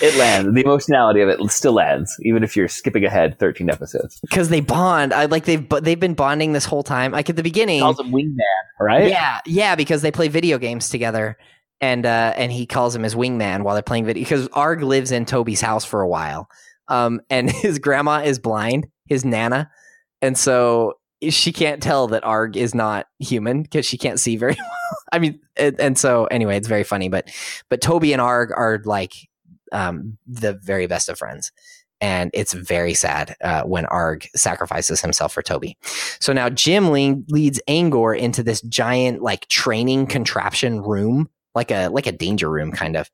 [0.00, 4.20] It lands, the emotionality of it still lands, even if you're skipping ahead 13 episodes.
[4.20, 5.12] because they bond.
[5.12, 7.12] I like they've they've been bonding this whole time.
[7.12, 8.36] Like at the beginning, Calls him Wingman,
[8.80, 9.08] right?
[9.08, 11.36] yeah, yeah, because they play video games together,
[11.80, 14.22] and uh, and he calls him his wingman while they're playing video.
[14.22, 16.48] Because Arg lives in Toby's house for a while,
[16.88, 19.70] um, and his grandma is blind, his nana,
[20.22, 20.94] and so
[21.28, 24.96] she can't tell that Arg is not human because she can't see very well.
[25.10, 27.08] I mean, and, and so anyway, it's very funny.
[27.08, 27.28] But
[27.68, 29.12] but Toby and Arg are like
[29.72, 31.52] um, the very best of friends.
[32.00, 35.76] And it's very sad uh, when Arg sacrifices himself for Toby.
[36.20, 41.88] So now Jim le- leads Angor into this giant like training contraption room, like a
[41.88, 43.10] like a danger room kind of,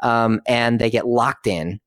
[0.00, 1.80] um, and they get locked in.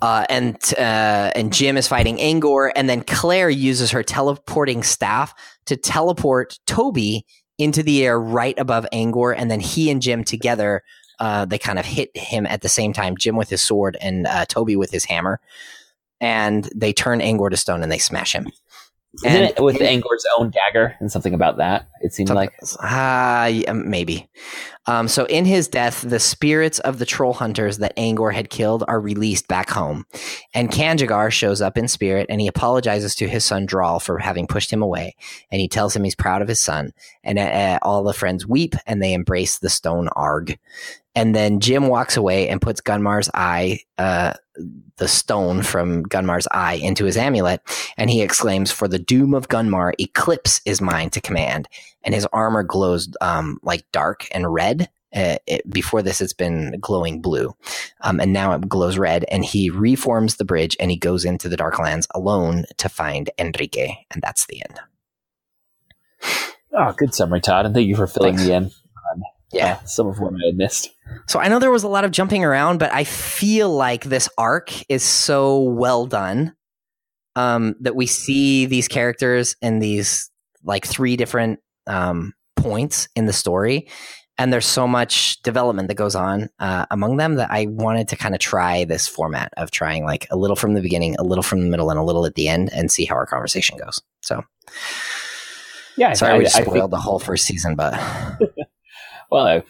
[0.00, 5.34] Uh, and uh, and Jim is fighting Angor, and then Claire uses her teleporting staff
[5.66, 7.26] to teleport Toby
[7.58, 10.82] into the air right above Angor, and then he and Jim together
[11.22, 13.16] uh, they kind of hit him at the same time.
[13.16, 15.38] Jim with his sword and uh, Toby with his hammer,
[16.20, 18.50] and they turn Angor to stone and they smash him.
[19.24, 21.86] Isn't it with Angor's own dagger and something about that?
[22.00, 22.54] It seemed like.
[22.80, 24.26] Ah, yeah, maybe.
[24.86, 28.82] Um, so in his death, the spirits of the troll hunters that Angor had killed
[28.88, 30.06] are released back home,
[30.54, 34.46] and Kanjigar shows up in spirit and he apologizes to his son Draal for having
[34.46, 35.14] pushed him away,
[35.52, 38.74] and he tells him he's proud of his son, and uh, all the friends weep
[38.86, 40.58] and they embrace the stone Arg,
[41.14, 44.34] and then Jim walks away and puts Gunmar's eye, uh,
[44.96, 47.60] the stone from Gunmar's eye, into his amulet,
[47.96, 51.68] and he exclaims, "For the doom of Gunmar, Eclipse is mine to command."
[52.04, 54.88] And his armor glows um, like dark and red.
[55.14, 57.54] Uh, it, before this, it's been glowing blue,
[58.00, 59.24] um, and now it glows red.
[59.30, 63.94] And he reforms the bridge, and he goes into the Darklands alone to find Enrique,
[64.10, 64.80] and that's the end.
[66.74, 68.48] Oh, good summary, Todd, and thank you for filling Thanks.
[68.48, 68.70] me in.
[69.52, 69.74] Yeah.
[69.82, 70.90] uh, some of what I had missed.
[71.28, 74.28] So I know there was a lot of jumping around, but I feel like this
[74.38, 76.54] arc is so well done
[77.36, 80.30] um, that we see these characters in these
[80.64, 83.88] like three different um, points in the story,
[84.38, 88.16] and there's so much development that goes on uh, among them that I wanted to
[88.16, 91.42] kind of try this format of trying like a little from the beginning, a little
[91.42, 94.00] from the middle, and a little at the end, and see how our conversation goes.
[94.20, 94.42] So
[95.96, 97.92] Yeah, sorry I, we I spoiled think- the whole first season, but
[99.32, 99.62] well, I,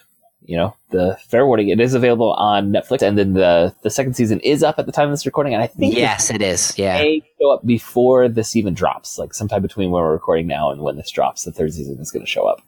[0.44, 4.14] you know, the fair warning, it is available on Netflix, and then the the second
[4.14, 6.76] season is up at the time of this recording, and I think yes, it is.
[6.76, 6.98] Yeah.
[6.98, 10.82] may show up before this even drops, like sometime between when we're recording now and
[10.82, 11.44] when this drops.
[11.44, 12.60] The third season is going to show up.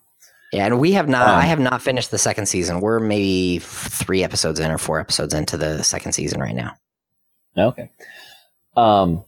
[0.53, 1.29] Yeah, and we have not.
[1.29, 2.81] Um, I have not finished the second season.
[2.81, 6.77] We're maybe three episodes in or four episodes into the second season right now.
[7.57, 7.91] Okay.
[8.77, 9.25] Um,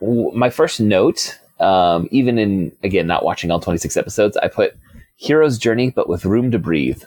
[0.00, 4.46] w- my first note, um, even in again not watching all twenty six episodes, I
[4.46, 4.76] put
[5.18, 7.02] hero's journey, but with room to breathe.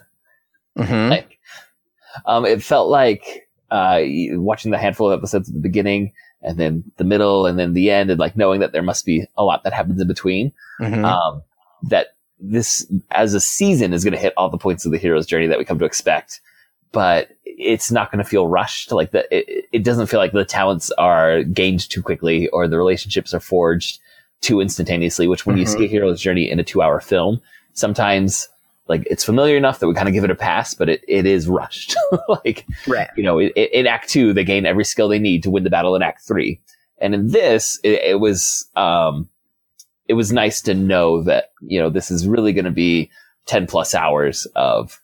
[0.78, 1.40] hmm Like,
[2.26, 4.02] um, it felt like uh,
[4.34, 7.90] watching the handful of episodes at the beginning, and then the middle, and then the
[7.90, 10.52] end, and like knowing that there must be a lot that happens in between.
[10.78, 11.42] hmm Um,
[11.90, 12.08] that
[12.40, 15.48] this as a season is going to hit all the points of the hero's journey
[15.48, 16.42] that we come to expect,
[16.92, 18.92] but it's not going to feel rushed.
[18.92, 22.78] Like that, it, it doesn't feel like the talents are gained too quickly or the
[22.78, 24.00] relationships are forged
[24.42, 25.28] too instantaneously.
[25.28, 25.70] Which when you Mhm.
[25.70, 27.42] see a hero's journey in a two-hour film,
[27.74, 28.48] sometimes
[28.88, 31.26] like it's familiar enough that we kind of give it a pass, but it, it
[31.26, 31.96] is rushed.
[32.46, 33.08] like Right.
[33.16, 35.70] you know, in, in Act Two, they gain every skill they need to win the
[35.70, 36.62] battle in Act Three,
[36.98, 39.30] and in this, it, it was um,
[40.08, 43.10] it was nice to know that you know this is really going to be
[43.46, 45.02] ten plus hours of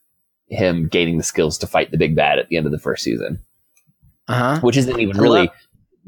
[0.49, 3.03] him gaining the skills to fight the big bad at the end of the first
[3.03, 3.39] season,
[4.27, 4.59] Uh huh.
[4.61, 5.49] which isn't even really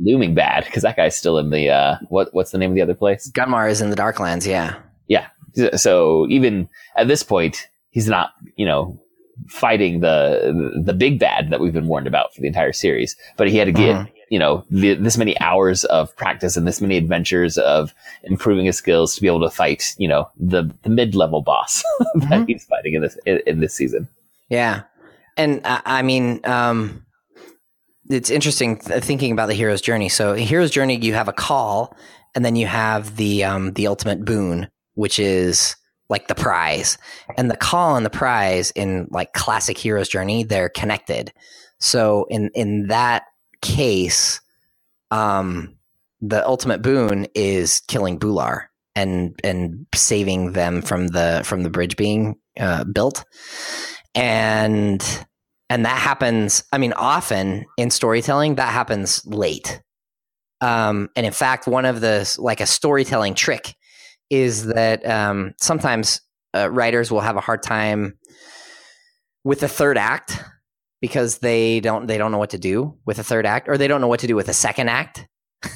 [0.01, 2.81] looming bad because that guy's still in the uh, what what's the name of the
[2.81, 3.29] other place?
[3.31, 4.45] Gunmar is in the Darklands.
[4.45, 4.75] Yeah.
[5.07, 5.27] Yeah.
[5.77, 8.99] So even at this point, he's not you know
[9.47, 13.49] fighting the the big bad that we've been warned about for the entire series, but
[13.49, 14.11] he had to get Mhm.
[14.29, 18.75] you know the, this many hours of practice and this many adventures of improving his
[18.77, 21.81] skills to be able to fight you know the the mid level boss
[22.15, 22.47] that Mhm.
[22.47, 24.07] he's fighting in this in, in this season.
[24.49, 24.81] Yeah,
[25.37, 27.05] and I, I mean, um,
[28.09, 30.09] it's interesting th- thinking about the hero's journey.
[30.09, 31.95] So, hero's journey, you have a call,
[32.35, 34.67] and then you have the um, the ultimate boon,
[34.99, 35.77] which is
[36.09, 36.97] like the prize.
[37.37, 41.31] And the call and the prize in like classic hero's journey, they're connected.
[41.79, 43.23] So, in in that
[43.61, 44.41] case,
[45.09, 45.77] um,
[46.19, 51.95] the ultimate boon is killing Bular and and saving them from the from the bridge
[51.95, 53.23] being uh, built
[54.15, 55.25] and
[55.69, 59.81] and that happens i mean often in storytelling that happens late
[60.61, 63.75] um, and in fact one of the like a storytelling trick
[64.29, 66.21] is that um, sometimes
[66.55, 68.17] uh, writers will have a hard time
[69.43, 70.43] with the third act
[71.01, 73.87] because they don't they don't know what to do with the third act or they
[73.87, 75.27] don't know what to do with the second act.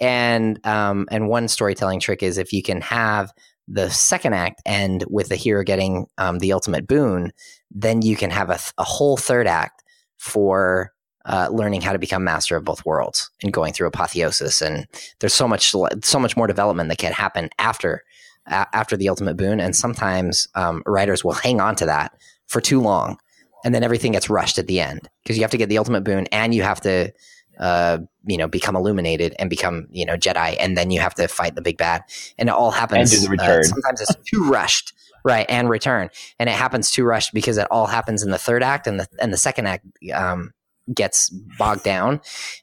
[0.00, 3.32] And um, and one storytelling trick is if you can have
[3.68, 7.32] the second act end with the hero getting um, the ultimate boon
[7.70, 9.82] then you can have a, a whole third act
[10.18, 10.92] for
[11.26, 14.60] uh, learning how to become master of both worlds and going through apotheosis.
[14.60, 14.86] And
[15.20, 18.02] there's so much, so much more development that can happen after
[18.46, 19.60] a- after the ultimate boon.
[19.60, 23.18] And sometimes um, writers will hang on to that for too long,
[23.64, 26.04] and then everything gets rushed at the end because you have to get the ultimate
[26.04, 27.12] boon and you have to.
[27.56, 31.28] Uh, you know, become illuminated and become, you know, Jedi, and then you have to
[31.28, 32.02] fight the big bad,
[32.36, 33.12] and it all happens.
[33.12, 34.92] And do the uh, sometimes it's too rushed,
[35.24, 35.46] right?
[35.48, 36.10] And return,
[36.40, 39.06] and it happens too rushed because it all happens in the third act and the
[39.20, 40.52] and the second act um,
[40.92, 42.20] gets bogged down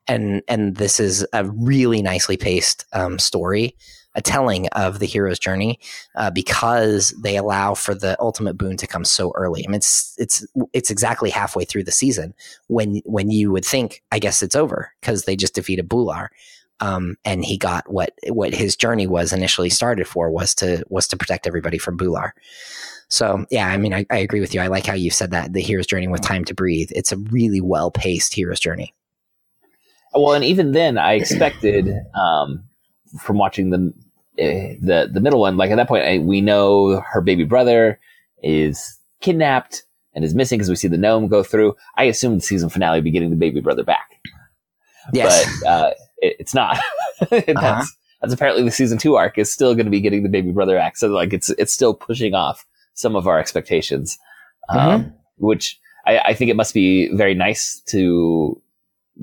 [0.08, 3.76] and and this is a really nicely paced um, story
[4.16, 5.80] a telling of the hero's journey
[6.16, 9.64] uh, because they allow for the ultimate boon to come so early.
[9.66, 12.34] I mean, it's it's it's exactly halfway through the season
[12.68, 16.28] when when you would think, I guess it's over because they just defeated Bular,
[16.80, 21.08] um, and he got what what his journey was initially started for was to was
[21.10, 22.32] to protect everybody from Bular.
[23.12, 24.62] So yeah, I mean, I, I agree with you.
[24.62, 26.90] I like how you said that the hero's journey with time to breathe.
[26.96, 28.94] It's a really well paced hero's journey.
[30.14, 32.64] Well, and even then, I expected um,
[33.20, 33.94] from watching the
[34.40, 35.58] uh, the the middle one.
[35.58, 38.00] Like at that point, I, we know her baby brother
[38.42, 41.76] is kidnapped and is missing because we see the gnome go through.
[41.98, 44.22] I assumed the season finale would be getting the baby brother back,
[45.14, 45.46] Yes.
[45.64, 46.78] but uh, it, it's not.
[47.30, 47.84] that's, Uh-huh.
[48.22, 50.76] that's apparently the season two arc is still going to be getting the baby brother
[50.76, 50.96] back.
[50.98, 52.66] So like it's it's still pushing off
[53.02, 54.18] some of our expectations,
[54.70, 58.62] um, which I, I think it must be very nice to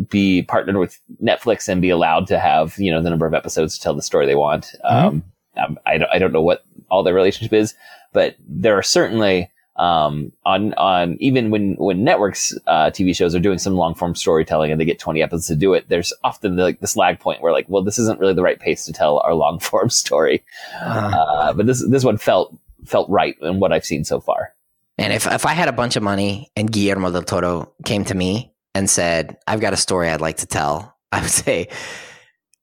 [0.09, 3.77] be partnered with Netflix and be allowed to have you know the number of episodes
[3.77, 4.75] to tell the story they want.
[4.85, 5.23] Um,
[5.57, 7.75] um, I don't I don't know what all their relationship is,
[8.13, 13.41] but there are certainly um, on on even when when networks uh, TV shows are
[13.41, 16.57] doing some long form storytelling and they get twenty episodes to do it, there's often
[16.57, 18.93] the, like this lag point where like, well, this isn't really the right pace to
[18.93, 20.45] tell our long form story.
[20.81, 22.57] Uh, Uh, but this this one felt
[22.89, 24.55] felt right in what I've seen so far.
[24.99, 28.15] and if if I had a bunch of money and Guillermo del Toro came to
[28.15, 31.69] me and said, "I've got a story I'd like to tell," I would say,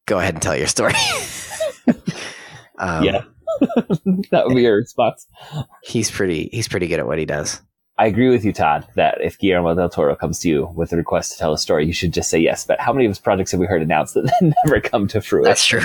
[0.06, 0.94] "Go ahead and tell your story."
[2.78, 3.24] um, Yeah.
[4.32, 5.28] that would be your response.
[5.84, 7.62] he's pretty he's pretty good at what he does.
[7.98, 10.98] I agree with you, Todd, that if Guillermo del Toro comes to you with a
[10.98, 12.66] request to tell a story, you should just say yes.
[12.66, 14.30] But how many of his projects have we heard announced that
[14.66, 15.50] never come to fruition?
[15.50, 15.80] That's true.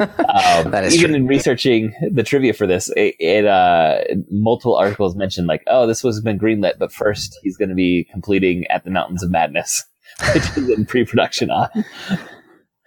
[0.00, 1.16] Um, That is even true.
[1.16, 3.98] in researching the trivia for this, it, it uh,
[4.30, 8.04] multiple articles mentioned like, oh, this was been greenlit, but first he's going to be
[8.10, 9.84] completing at the Mountains of Madness,
[10.34, 11.68] which is in pre-production on.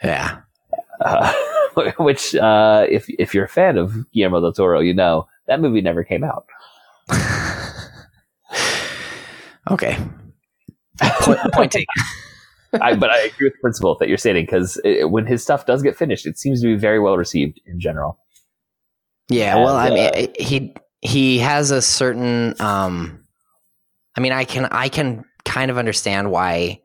[0.03, 0.39] yeah.
[1.01, 1.33] Uh,
[1.99, 5.81] which, uh, if if you're a fan of Guillermo del Toro, you know that movie
[5.81, 6.45] never came out.
[9.71, 9.97] Okay.
[11.21, 11.87] Point, point taken.
[12.81, 15.81] I, but I agree with the principle that you're stating because when his stuff does
[15.81, 18.19] get finished, it seems to be very well received in general.
[19.29, 22.53] Yeah, well, I And, mean, uh, he he has a certain.
[22.59, 23.25] Um,
[24.15, 26.81] I mean, I can I can kind of understand why,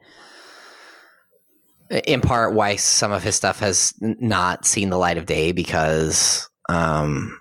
[1.90, 6.48] in part, why some of his stuff has not seen the light of day because.
[6.68, 7.40] Um,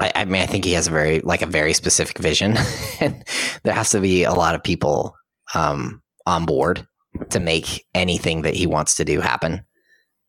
[0.00, 2.56] I, I mean, I think he has a very like a very specific vision,
[3.00, 3.24] and
[3.64, 5.16] there has to be a lot of people
[5.54, 6.86] um, on board
[7.30, 9.64] to make anything that he wants to do happen.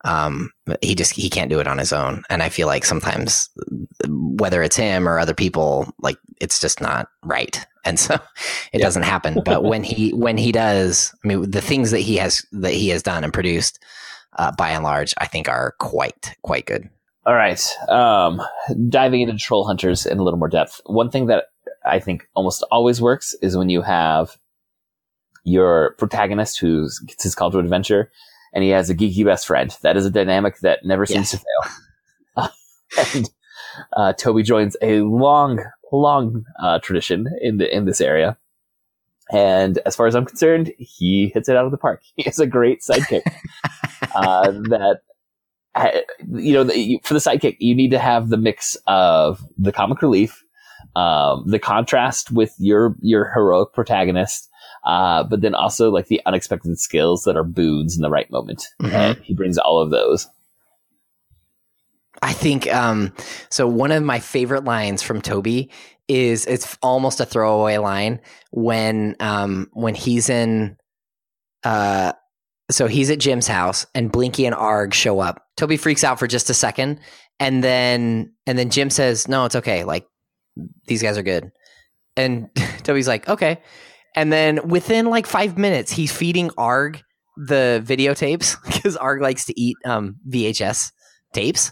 [0.06, 3.49] Um, he just he can't do it on his own, and I feel like sometimes
[4.08, 8.13] whether it's him or other people, like it's just not right, and so
[8.73, 8.85] it Yeah.
[8.85, 9.42] doesn't happen.
[9.44, 12.87] But when he when he does, I mean, the things that he has that he
[12.90, 13.79] has done and produced,
[14.37, 16.90] uh, by and large, I think are quite quite good.
[17.25, 17.62] All right.
[17.90, 18.42] Um,
[18.87, 20.79] diving into Troll Hunters in a little more depth.
[20.85, 21.48] One thing that
[21.85, 24.37] I think almost always works is when you have
[25.44, 28.12] your protagonist who gets his call to adventure,
[28.54, 29.75] and he has a geeky best friend.
[29.81, 31.44] That is a dynamic that never seems Yes.
[32.35, 32.50] to
[32.98, 33.15] fail.
[33.15, 33.29] and
[33.96, 38.37] uh, Toby joins a long, long uh, tradition in the in this area.
[39.31, 42.02] And as far as I'm concerned, he hits it out of the park.
[42.15, 43.21] He is a great sidekick.
[44.15, 45.02] uh, that
[46.27, 46.65] you know,
[47.04, 50.44] for the sidekick, you need to have the mix of the comic relief,
[50.96, 54.48] um, the contrast with your your heroic protagonist,
[54.86, 58.65] uh, but then also like the unexpected skills that are boons in the right moment.
[58.82, 58.92] Mhm.
[58.94, 60.27] And he brings all of those.
[62.21, 63.13] I think um,
[63.50, 63.67] so.
[63.67, 65.71] One of my favorite lines from Toby
[66.08, 68.19] is it's almost a throwaway line
[68.52, 70.75] when um, when he's in.
[71.63, 72.13] Uh,
[72.71, 75.46] so he's at Jim's house, and Blinky and Arg show up.
[75.56, 77.00] Toby freaks out for just a second,
[77.40, 79.86] and then and then Jim says, "No, it's okay.
[79.86, 80.06] Like
[80.88, 81.52] these guys are good."
[82.17, 82.50] And
[82.84, 83.62] Toby's like, "Okay."
[84.16, 87.02] And then within like five minutes, he's feeding Arg
[87.38, 90.92] the videotapes because Arg likes to eat um, VHS
[91.34, 91.72] tapes,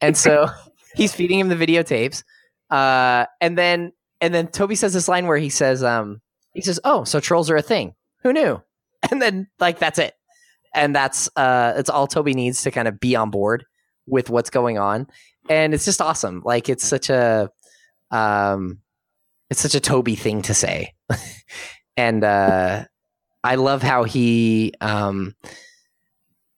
[0.00, 0.48] and so
[0.94, 2.22] he's feeding him the videotapes.
[2.70, 6.20] Uh, and then and then Toby says this line where he says, um,
[6.52, 7.94] he says, "Oh, so trolls are a thing?
[8.22, 8.62] Who knew?"
[9.10, 10.12] And then like that's it,
[10.74, 13.64] and that's uh, it's all Toby needs to kind of be on board
[14.06, 15.06] with what's going on,
[15.48, 16.42] and it's just awesome.
[16.44, 17.50] Like it's such a
[18.10, 18.80] um,
[19.50, 20.94] it's such a Toby thing to say,
[21.96, 22.84] and uh,
[23.42, 25.34] I love how he um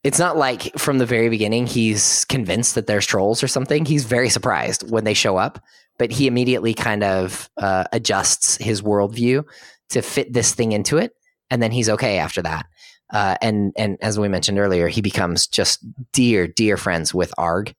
[0.04, 3.84] it's not like from the very beginning he's convinced that there's trolls or something.
[3.84, 5.62] He's very surprised when they show up,
[5.96, 9.44] but he immediately kind of uh, adjusts his worldview
[9.90, 11.12] to fit this thing into it,
[11.50, 12.66] and then he's okay after that.
[13.12, 17.74] Uh, and and as we mentioned earlier, he becomes just dear dear friends with Arg,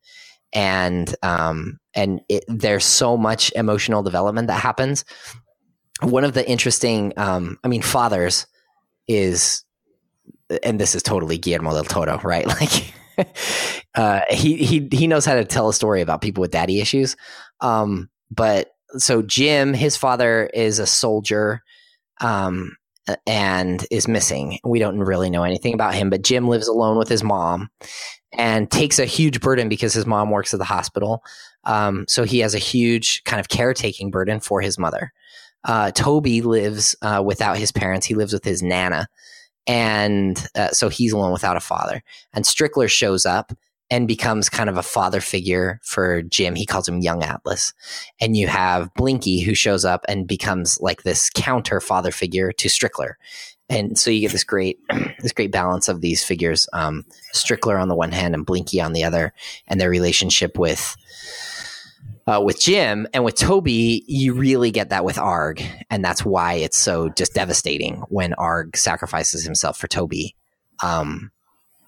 [0.53, 5.05] and um and it, there's so much emotional development that happens.
[6.01, 8.47] One of the interesting, um, I mean, fathers
[9.07, 9.63] is
[10.63, 12.45] and this is totally Guillermo del Toro, right?
[13.17, 13.27] Like,
[13.93, 17.15] uh, he he he knows how to tell a story about people with daddy issues.
[17.61, 21.61] Um, but so Jim, his father is a soldier,
[22.21, 22.75] um,
[23.27, 24.57] and is missing.
[24.63, 27.69] We don't really know anything about him, but Jim lives alone with his mom
[28.35, 31.23] and takes a huge burden because his mom works at the hospital.
[31.65, 35.13] Um, so he has a huge kind of caretaking burden for his mother.
[35.63, 38.05] Uh, Toby lives uh, without his parents.
[38.05, 39.07] He lives with his nana
[39.67, 42.03] and uh, so he's alone without a father.
[42.33, 43.53] And Strickler shows up
[43.89, 46.55] and becomes kind of a father figure for Jim.
[46.55, 47.73] He calls him Young Atlas.
[48.19, 52.67] And you have Blinky who shows up and becomes like this counter father figure to
[52.67, 53.13] Strickler.
[53.69, 54.79] And so you get this great,
[55.19, 58.93] this great balance of these figures, um, Strickler on the one hand and Blinky on
[58.93, 59.33] the other,
[59.67, 60.95] and their relationship with
[62.25, 66.53] uh, with Jim and with Toby, you really get that with Arg, and that's why
[66.53, 70.35] it's so just devastating when Arg sacrifices himself for Toby.
[70.81, 71.31] Um,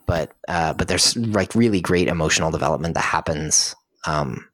[0.06, 3.76] but uh, but there's like really great emotional development that happens
[4.06, 4.48] um,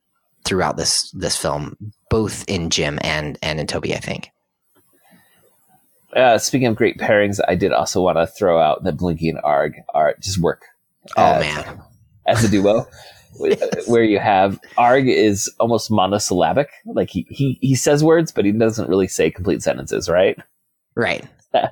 [0.45, 1.75] throughout this this film,
[2.09, 3.95] both in Jim and and in Toby.
[3.95, 4.29] I think.
[6.15, 9.39] Uh, speaking of great pairings, I did also want to throw out that Blinky and
[9.43, 10.65] Arg are just work
[11.15, 11.81] Oh as, man,
[12.27, 12.85] as a duo.
[13.87, 18.51] Where you have Arg is almost monosyllabic, like he, he he says words, but he
[18.51, 20.37] doesn't really say complete sentences, right?
[20.95, 21.25] right?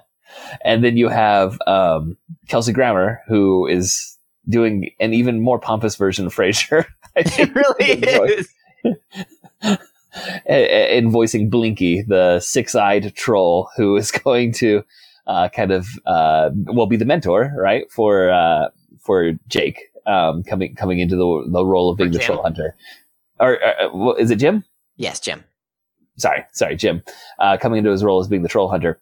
[0.64, 2.16] And then you have um,
[2.50, 6.86] Kelsey Grammer, who is doing an even more pompous version of Frasier.
[7.16, 8.48] I think, It really is.
[10.46, 14.84] in voicing Blinky, the six-eyed troll who is going to
[15.28, 20.76] uh, kind of uh, well be the mentor, right for uh, for Jake um, coming
[20.76, 22.76] coming into the the role of being the troll hunter.
[23.40, 24.64] Or uh, well, is it Jim?
[24.98, 25.44] Yes, Jim.
[26.18, 27.02] Sorry, sorry, Jim,
[27.40, 29.00] uh, coming into his role as being the troll hunter,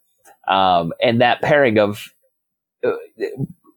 [0.47, 2.13] um, and that pairing of
[2.85, 2.91] uh,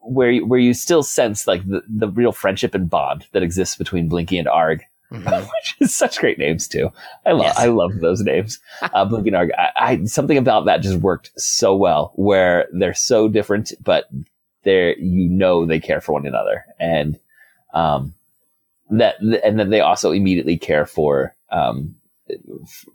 [0.03, 3.77] where you, where you still sense like the, the real friendship and bond that exists
[3.77, 5.41] between Blinky and Arg Mhm.
[5.43, 6.93] which is such great names too.
[7.27, 7.59] I love Yes.
[7.59, 8.61] I love those names.
[8.81, 9.51] Uh, Blinky and Arg.
[9.59, 14.05] I, I something about that just worked so well, where they're so different, but
[14.65, 17.19] they're you know they care for one another, and
[17.75, 18.15] um
[18.91, 21.95] that and then they also immediately care for um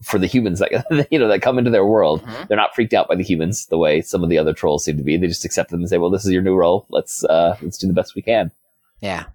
[0.01, 2.22] for the humans that you know that come into their world.
[2.24, 2.47] Mhm.
[2.47, 4.97] They're not freaked out by the humans the way some of the other trolls seem
[4.97, 5.18] to be.
[5.18, 6.86] They just accept them and say, "Well, this is your new role.
[6.89, 8.51] Let's uh let's do the best we can."
[9.01, 9.26] Yeah.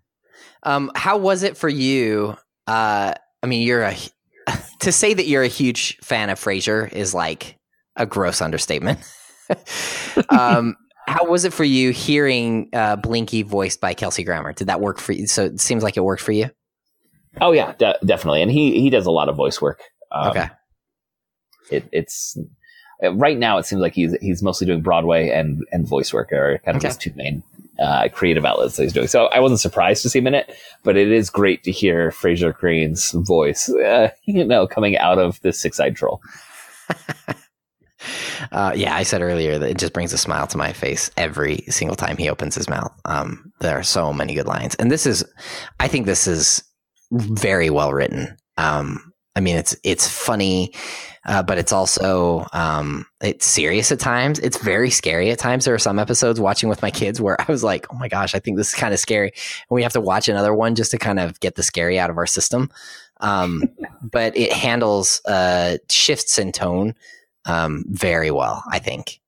[0.62, 2.36] Um, how was it for you?
[2.66, 3.96] Uh, I mean, you're a
[4.80, 7.58] to say that you're a huge fan of Frasier is like
[7.96, 9.00] a gross understatement.
[10.30, 10.76] um,
[11.10, 14.52] how was it for you hearing uh, Blinky voiced by Kelsey Grammer?
[14.52, 15.26] Did that work for you?
[15.26, 16.50] So it seems like it worked for you.
[17.40, 18.42] Oh yeah, de- definitely.
[18.42, 19.80] And he he does a lot of voice work.
[20.12, 20.48] Um, okay.
[21.70, 22.36] it, it's
[23.02, 26.58] Right now, it seems like he's he's mostly doing Broadway and and voice work are
[26.64, 26.88] kind of Okay.
[26.88, 27.42] his two main
[27.80, 29.06] uh, creative outlets that he's doing.
[29.06, 30.54] So I wasn't surprised to see him in it,
[30.84, 35.40] but it is great to hear Frasier Crane's voice, uh, you know, coming out of
[35.40, 36.20] this six eyed troll.
[38.52, 41.64] Uh, yeah, I said earlier that it just brings a smile to my face every
[41.68, 42.92] single time he opens his mouth.
[43.04, 45.24] Um, there are so many good lines, and this is,
[45.78, 46.62] I think this is
[47.10, 48.36] very well written.
[48.56, 50.74] Um, I mean, it's it's funny,
[51.24, 54.38] uh, but it's also um, it's serious at times.
[54.40, 55.64] It's very scary at times.
[55.64, 58.34] There are some episodes watching with my kids where I was like, "Oh my gosh,
[58.34, 60.90] I think this is kind of scary," and we have to watch another one just
[60.92, 62.70] to kind of get the scary out of our system.
[63.20, 63.64] Um,
[64.02, 66.94] but it handles uh, shifts in tone
[67.50, 69.20] um, very well, I think.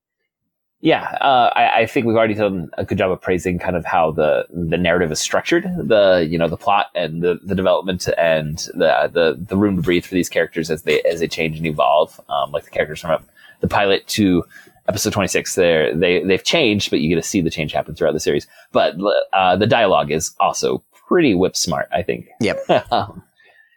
[0.81, 3.85] Yeah, uh, I, I think we've already done a good job of praising kind of
[3.85, 8.09] how the the narrative is structured, the you know the plot and the, the development
[8.19, 11.57] and the, the the room to breathe for these characters as they as they change
[11.57, 12.21] and evolve.
[12.29, 13.25] Um, like the characters from
[13.61, 14.43] the pilot to
[14.89, 17.95] episode twenty six, they they they've changed, but you get to see the change happen
[17.95, 18.49] throughout the series.
[18.73, 18.97] But
[19.33, 22.27] uh, the dialogue is also pretty whip smart, I think.
[22.41, 22.71] Yep.
[22.91, 23.23] um,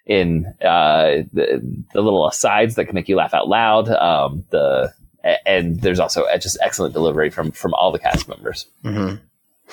[0.06, 1.62] in uh, the,
[1.94, 3.90] the little asides that can make you laugh out loud.
[3.90, 4.94] Um, the
[5.46, 8.68] and there's also just excellent delivery from from all the cast members.
[8.84, 9.16] hmm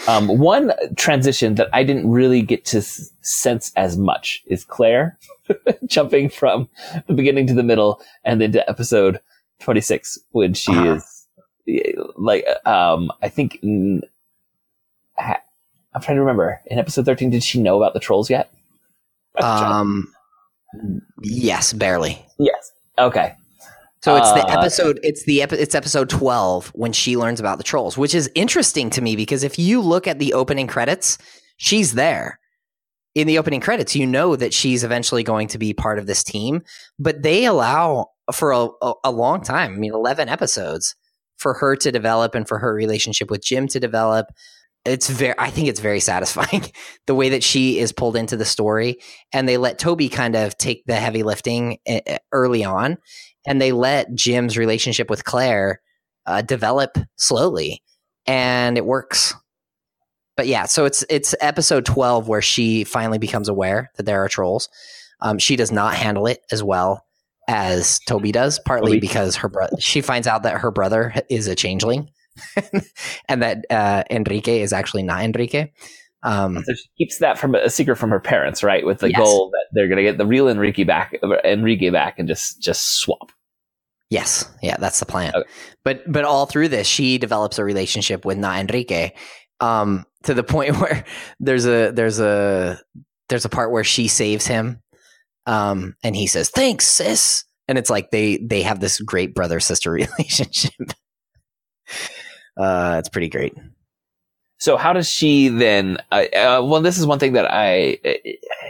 [0.09, 5.19] Um, one transition that I didn't really get to s- sense as much is Claire
[5.87, 6.69] jumping from
[7.07, 9.21] the beginning to the middle and then to episode
[9.61, 10.95] 26 when she Uh-huh.
[10.95, 11.27] is
[11.69, 13.59] eh, like, um, I think,
[15.19, 15.43] ha-
[15.95, 18.51] I'm trying to remember in episode 13, did she know about the trolls yet?
[19.37, 20.13] Um,
[21.23, 22.25] yes, barely.
[22.39, 22.73] yes.
[22.99, 23.35] Okay.
[24.03, 24.99] So it's the Uh, episode.
[25.05, 28.91] It's the epi- it's episode twelve when she learns about the trolls, which is interesting
[28.91, 31.19] to me because if you look at the opening credits,
[31.57, 32.41] she's there.
[33.15, 36.25] In the opening credits, you know that she's eventually going to be part of this
[36.25, 36.63] team,
[36.99, 39.75] but they allow for a, a, a long time.
[39.75, 40.97] I mean, eleven episodes
[41.37, 44.27] for her to develop and for her relationship with Jim to develop.
[44.85, 45.35] It's very.
[45.39, 46.65] I think it's very satisfying
[47.07, 48.99] the way that she is pulled into the story,
[49.33, 52.99] and they let Toby kind of take the heavy lifting eh, early on
[53.47, 55.81] and they let Jim's relationship with Claire
[56.27, 57.83] uh, develop slowly,
[58.27, 59.35] and it works.
[60.37, 64.29] But yeah, so it's it's episode twelve where she finally becomes aware that there are
[64.29, 64.69] trolls.
[65.21, 67.05] Um, she does not handle it as well
[67.49, 69.77] as Toby does, partly because her brother.
[69.79, 72.09] She finds out that her brother is a changeling,
[73.29, 75.71] and that uh, Enrique is actually not Enrique.
[76.23, 78.87] Um, So she keeps that from a secret from her parents, right?
[78.87, 79.19] With the Yes.
[79.19, 81.15] goal that they're going to get the real Enrique back,
[81.45, 83.33] Enrique back, and just just swap.
[84.11, 85.33] Yes, yeah, that's the plan.
[85.35, 85.49] Okay.
[85.85, 89.13] But but all through this, she develops a relationship with Not Enrique,
[89.61, 91.05] um, to the point where
[91.41, 92.79] there's a there's a
[93.29, 94.81] there's a part where she saves him,
[95.47, 99.59] um, and he says, "Thanks, sis," and it's like they they have this great brother
[99.61, 100.73] sister relationship.
[102.57, 103.55] Uh, it's pretty great.
[104.59, 105.99] So how does she then?
[106.13, 107.99] Uh, uh, well, this is one thing that I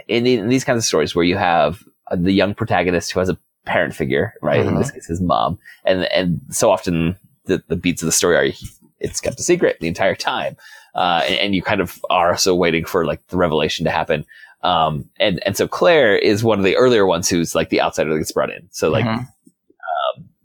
[0.07, 3.29] in, in these kinds of stories where you have uh, the young protagonist who has
[3.29, 4.65] a parent figure, right?
[4.65, 4.79] In Mhm.
[4.79, 7.15] this case, his mom, and and so often
[7.45, 8.53] the, the beats of the story are
[8.99, 10.55] it's kept a secret the entire time,
[10.95, 14.25] uh, and, and you kind of are also waiting for like the revelation to happen.
[14.63, 18.11] Um, and and so Claire is one of the earlier ones who's like the outsider
[18.13, 18.67] that gets brought in.
[18.71, 19.27] So like Mhm.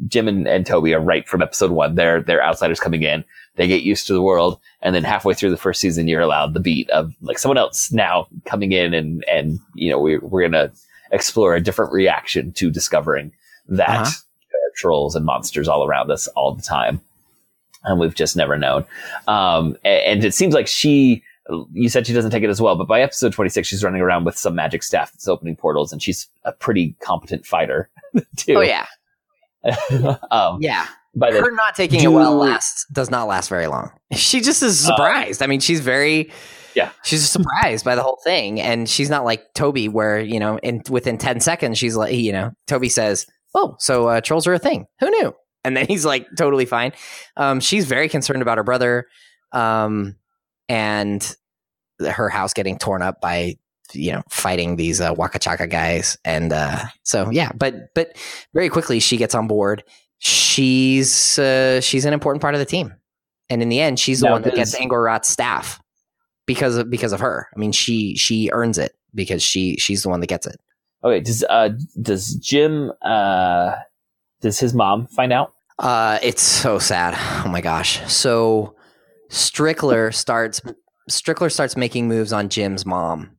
[0.06, 1.94] Jim and, and Toby are right from episode one.
[1.96, 3.24] They're they're outsiders coming in.
[3.56, 6.54] They get used to the world, and then halfway through the first season, you're allowed
[6.54, 10.42] the beat of like someone else now coming in, and and you know we we're
[10.48, 10.70] gonna
[11.10, 13.32] explore a different reaction to discovering
[13.68, 14.10] that Uh-huh.
[14.52, 17.00] there are trolls and monsters all around us all the time,
[17.82, 18.84] and we've just never known.
[19.26, 21.22] Um, a- and, it seems like she.
[21.72, 24.24] You said she doesn't take it as well, but by episode 26, she's running around
[24.24, 27.88] with some magic staff that's opening portals, and she's a pretty competent fighter,
[28.36, 28.56] too.
[28.58, 28.84] Oh yeah,
[30.30, 30.86] um, yeah.
[31.14, 33.90] by Her not taking it do- well lasts does not last very long.
[34.12, 35.42] She just is surprised.
[35.42, 36.30] I mean, she's very
[36.74, 36.90] Yeah.
[37.04, 40.82] She's surprised by the whole thing, and she's not like Toby, where you know, in
[40.88, 44.58] within ten seconds, she's like, you know, Toby says, "Oh, so uh, trolls are a
[44.58, 44.86] thing?
[45.00, 45.34] Who knew?"
[45.64, 46.92] And then he's like, totally fine.
[47.36, 49.06] Um, she's very concerned about her brother,
[49.52, 50.14] um,
[50.68, 51.36] and
[52.00, 53.56] her house getting torn up by
[53.92, 58.16] you know fighting these uh, Waka Chaka guys, and uh, so yeah, but but
[58.54, 59.84] very quickly she gets on board.
[60.18, 62.94] She's uh, she's an important part of the team,
[63.50, 65.80] and in the end, she's the Now, one that gets Angor Rot's staff
[66.46, 67.48] because of because of her.
[67.54, 70.60] I mean, she she earns it because she she's the one that gets it.
[71.04, 71.70] Okay, does uh
[72.00, 73.74] does Jim uh
[74.40, 75.52] does his mom find out?
[75.78, 77.14] Uh, it's so sad.
[77.44, 78.00] Oh my gosh.
[78.12, 78.74] So
[79.30, 80.60] Strickler starts
[81.08, 83.30] Strickler starts making moves on Jim's mom,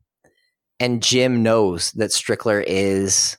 [0.79, 3.37] and Jim knows that Strickler is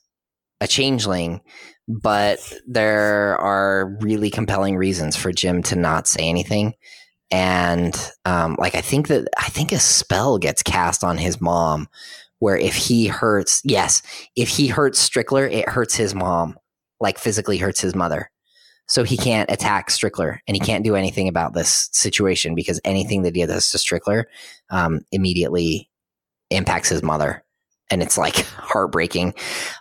[0.60, 1.40] a changeling,
[1.88, 6.74] but there are really compelling reasons for Jim to not say anything.
[7.30, 11.88] And um, like I think that I think a spell gets cast on his mom,
[12.40, 14.02] where if he hurts, yes,
[14.36, 16.58] if he hurts Strickler, it hurts his mom,
[16.98, 18.30] like physically hurts his mother.
[18.88, 23.22] So he can't attack Strickler, and he can't do anything about this situation because anything
[23.22, 24.24] that he does to Strickler
[24.70, 25.89] um, immediately
[26.50, 27.42] impacts his mother,
[27.90, 29.34] and it's like heartbreaking.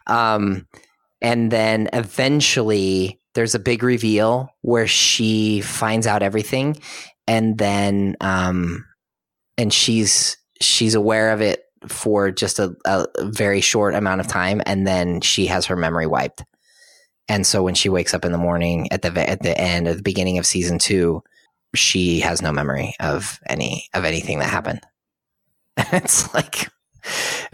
[0.07, 0.67] Um,
[1.21, 6.77] and then eventually, there's a big reveal where she finds out everything,
[7.27, 8.85] and then um,
[9.57, 14.61] and she's she's aware of it for just a, a very short amount of time,
[14.65, 16.43] and then she has her memory wiped.
[17.27, 19.97] And so when she wakes up in the morning at the at the end at
[19.97, 21.21] the beginning of season two,
[21.75, 24.81] she has no memory of any of anything that happened.
[25.93, 26.67] it's like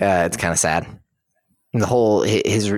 [0.01, 0.87] uh, it's kind of sad.
[1.73, 2.73] The whole his,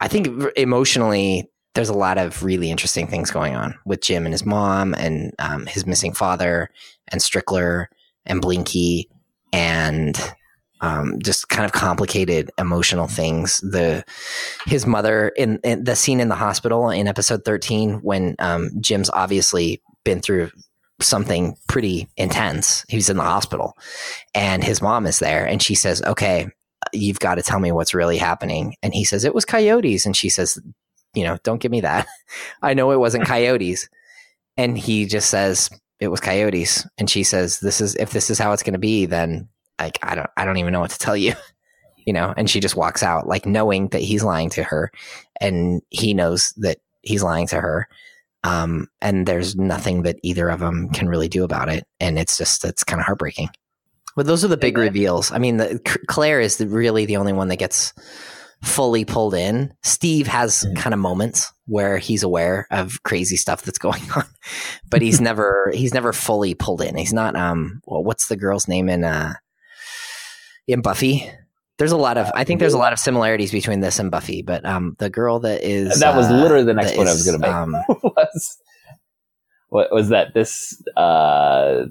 [0.00, 4.32] I think emotionally, there's a lot of really interesting things going on with Jim and
[4.32, 6.68] his mom and um, his missing father
[7.08, 7.86] and Strickler
[8.26, 9.08] and Blinky
[9.52, 10.18] and
[10.80, 13.60] um, just kind of complicated emotional things.
[13.60, 14.04] The
[14.66, 19.10] his mother in, in, the scene in the hospital in episode 13 when um, Jim's
[19.10, 20.50] obviously been through
[21.02, 22.84] something pretty intense.
[22.88, 23.76] He's in the hospital
[24.34, 26.48] and his mom is there and she says, "Okay,
[26.92, 30.16] you've got to tell me what's really happening." And he says, "It was coyotes." And
[30.16, 30.58] she says,
[31.14, 32.06] "You know, don't give me that.
[32.62, 33.88] I know it wasn't coyotes."
[34.56, 38.38] And he just says, "It was coyotes." And she says, "This is if this is
[38.38, 39.48] how it's going to be, then
[39.80, 41.34] like I don't I don't even know what to tell you."
[42.04, 44.90] You know, and she just walks out like knowing that he's lying to her
[45.40, 47.88] and he knows that he's lying to her
[48.44, 51.86] um, and there's nothing that either of them can really do about it.
[52.00, 53.48] And it's just, it's kind of heartbreaking.
[54.16, 55.32] But those are the big reveals.
[55.32, 57.94] I mean, the, Claire is the, really the only one that gets
[58.62, 59.74] fully pulled in.
[59.82, 60.76] Steve has mm.
[60.76, 64.24] kind of moments where he's aware of crazy stuff that's going on,
[64.90, 66.96] but he's never he's never fully pulled in.
[66.96, 69.34] He's not um well, what's the girl's name in uh
[70.68, 71.28] in Buffy?
[71.82, 74.40] There's a lot of I think there's a lot of similarities between this and Buffy,
[74.40, 77.12] but um the girl that is that was uh, literally the next point is, I
[77.14, 77.50] was going to make.
[77.52, 77.72] Um,
[78.04, 78.56] was
[79.68, 81.86] what was that this uh,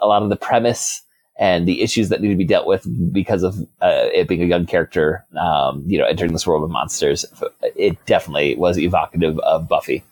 [0.00, 1.02] a lot of the premise
[1.38, 4.46] and the issues that need to be dealt with because of uh, it being a
[4.46, 7.26] young character, um, you know, entering this world of monsters.
[7.76, 10.02] It definitely was evocative of Buffy.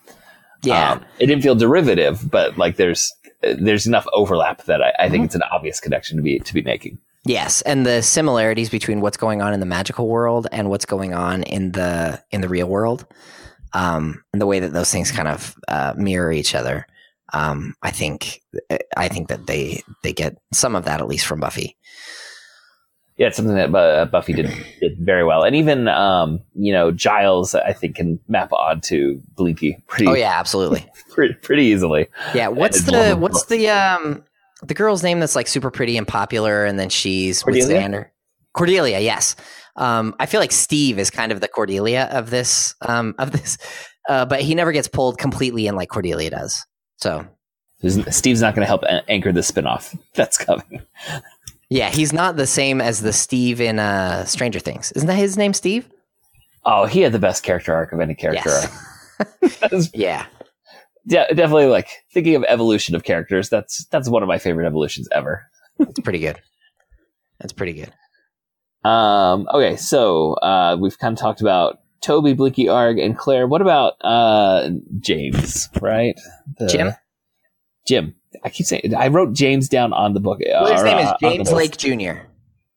[0.62, 0.92] yeah.
[0.92, 3.10] Um, it didn't feel derivative, but like there's
[3.40, 5.26] there's enough overlap that I, I think Mhm.
[5.26, 6.98] it's an obvious connection to be to be making.
[7.26, 11.14] Yes, and the similarities between what's going on in the magical world and what's going
[11.14, 13.06] on in the in the real world,
[13.72, 16.86] um, and the way that those things kind of uh, mirror each other.
[17.32, 18.42] Um, I think
[18.96, 21.78] I think that they they get some of that at least from Buffy.
[23.16, 24.46] Yeah, it's something that Bu- Buffy did
[24.80, 29.82] did very well, and even um, you know Giles, I think, can map onto Blinky
[29.86, 30.86] pretty Oh yeah, absolutely.
[31.10, 32.08] pretty, pretty easily.
[32.34, 34.24] Yeah, what's the what's the um
[34.66, 37.80] the girl's name that's like super pretty and popular, and then she's with Cordelia?
[37.80, 38.06] Xander.
[38.52, 39.36] Cordelia, yes.
[39.76, 43.58] Um, I feel like Steve is kind of the Cordelia of this um of this,
[44.08, 46.64] uh, but he never gets pulled completely in like Cordelia does.
[46.98, 47.26] So
[48.10, 50.80] Steve's not going to help anchor the spinoff that's coming.
[51.68, 54.92] yeah, he's not the same as the Steve in uh Stranger Things.
[54.92, 55.88] Isn't that his name, Steve?
[56.64, 58.64] Oh, he had the best character arc of any character Yes.
[58.70, 59.90] arc.
[59.94, 60.26] Yeah.
[61.06, 61.66] Yeah, definitely.
[61.66, 65.46] Like thinking of evolution of characters, that's that's one of my favorite evolutions ever.
[65.78, 66.40] It's pretty good.
[67.40, 67.92] That's pretty good.
[68.88, 73.46] Um, okay, so uh, we've kind of talked about Toby, Blinky, Arg, and Claire.
[73.46, 75.68] What about uh, James?
[75.80, 76.14] Right,
[76.58, 76.92] The- Jim?
[77.86, 78.14] Jim.
[78.42, 80.40] I keep saying I wrote James down on the book.
[80.44, 81.52] Well, his or, name is uh, James.
[81.52, 82.26] Lake Jr.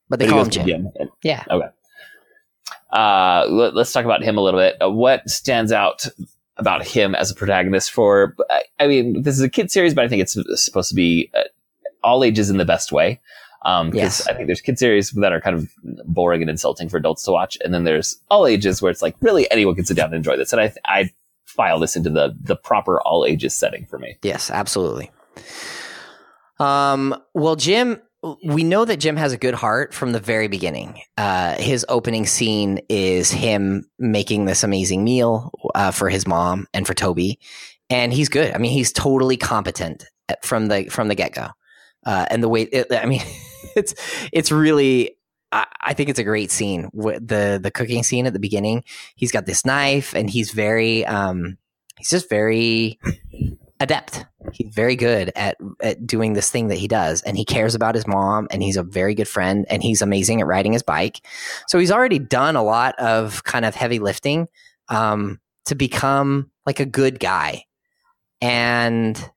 [0.09, 0.65] But they But call him Jim.
[0.65, 0.89] Jim.
[1.23, 1.43] Yeah.
[1.49, 1.67] Okay.
[2.91, 4.75] Uh, let, us talk about him a little bit.
[4.81, 6.05] Uh, what stands out
[6.57, 7.91] about him as a protagonist?
[7.91, 10.95] For I, I mean, this is a kid series, but I think it's supposed to
[10.95, 11.41] be uh,
[12.03, 13.19] all ages in the best way.
[13.65, 14.27] Um, because Yes.
[14.27, 15.69] I think there's kid series that are kind of
[16.05, 19.15] boring and insulting for adults to watch, and then there's all ages where it's like
[19.19, 20.53] really anyone can sit down and enjoy this.
[20.53, 21.11] And I I
[21.45, 24.17] file this into the the proper all ages setting for me.
[24.21, 25.09] Yes, absolutely.
[26.59, 28.01] Um, well, Jim,
[28.43, 31.01] we know that Jim has a good heart from the very beginning.
[31.17, 36.85] Uh, his opening scene is him making this amazing meal uh, for his mom and
[36.85, 37.39] for Toby,
[37.89, 38.53] and he's good.
[38.53, 40.05] I mean, he's totally competent
[40.41, 41.47] from the from the get go.
[42.05, 43.21] Uh, and the way, it, I mean,
[43.75, 43.93] it's
[44.31, 45.17] it's really.
[45.51, 46.89] I, I think it's a great scene.
[46.93, 48.83] The the cooking scene at the beginning.
[49.15, 51.05] He's got this knife, and he's very.
[51.05, 51.57] Um,
[51.97, 52.99] he's just very
[53.79, 54.25] adept.
[54.53, 57.95] He's very good at, at doing this thing that he does, and he cares about
[57.95, 61.21] his mom, and he's a very good friend, and he's amazing at riding his bike.
[61.67, 64.47] So he's already done a lot of kind of heavy lifting
[64.89, 67.65] um, to become like a good guy.
[68.41, 69.31] And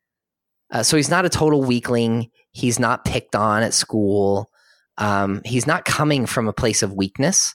[0.71, 2.31] uh, so he's not a total weakling.
[2.53, 4.51] He's not picked on at school.
[4.99, 7.55] Um, he's not coming from a place of weakness.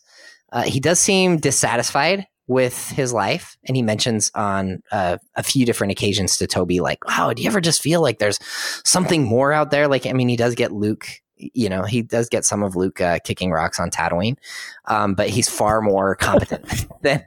[0.52, 5.66] Uh, he does seem dissatisfied with his life, and he mentions on uh, a few
[5.66, 8.40] different occasions to Toby, like, "Wow, do you ever just feel like there's
[8.84, 11.08] something more out there?" Like, I mean, he does get Luke.
[11.38, 14.38] You know, he does get some of Luke uh, kicking rocks on Tatooine,
[14.86, 17.24] um, but he's far more competent than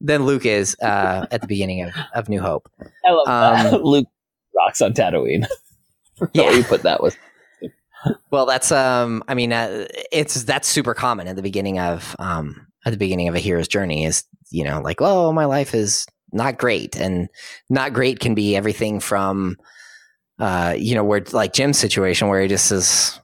[0.00, 2.68] than Luke is uh, at the beginning of, of New Hope.
[3.06, 3.74] I love that.
[3.74, 4.08] Um, Luke
[4.56, 5.46] rocks on Tatooine.
[6.32, 6.50] Yeah.
[6.50, 7.14] you put that was
[8.30, 12.65] Well, that's um I mean uh, it's that's super common at the beginning of um
[12.86, 16.06] at the beginning of a hero's journey is you know like oh my life is
[16.32, 16.96] not great.
[16.96, 17.28] And
[17.68, 19.56] not great can be everything from
[20.38, 23.18] uh you know where like Jim's situation where he just is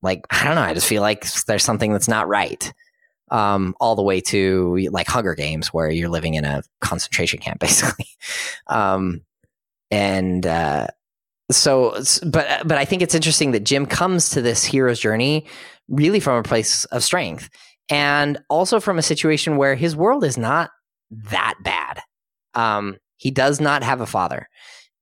[0.00, 2.72] like I don't know I just feel like there's something that's not right
[3.30, 7.60] um all the way to like Hunger Games where you're living in a concentration camp
[7.60, 8.08] basically.
[8.66, 9.22] Um
[9.90, 10.86] and uh
[11.50, 11.94] so
[12.24, 15.44] but but i think it's interesting that jim comes to this hero's journey
[15.88, 17.50] really from a place of strength
[17.88, 20.70] and also from a situation where his world is not
[21.10, 22.00] that bad.
[22.54, 24.48] Um he does not have a father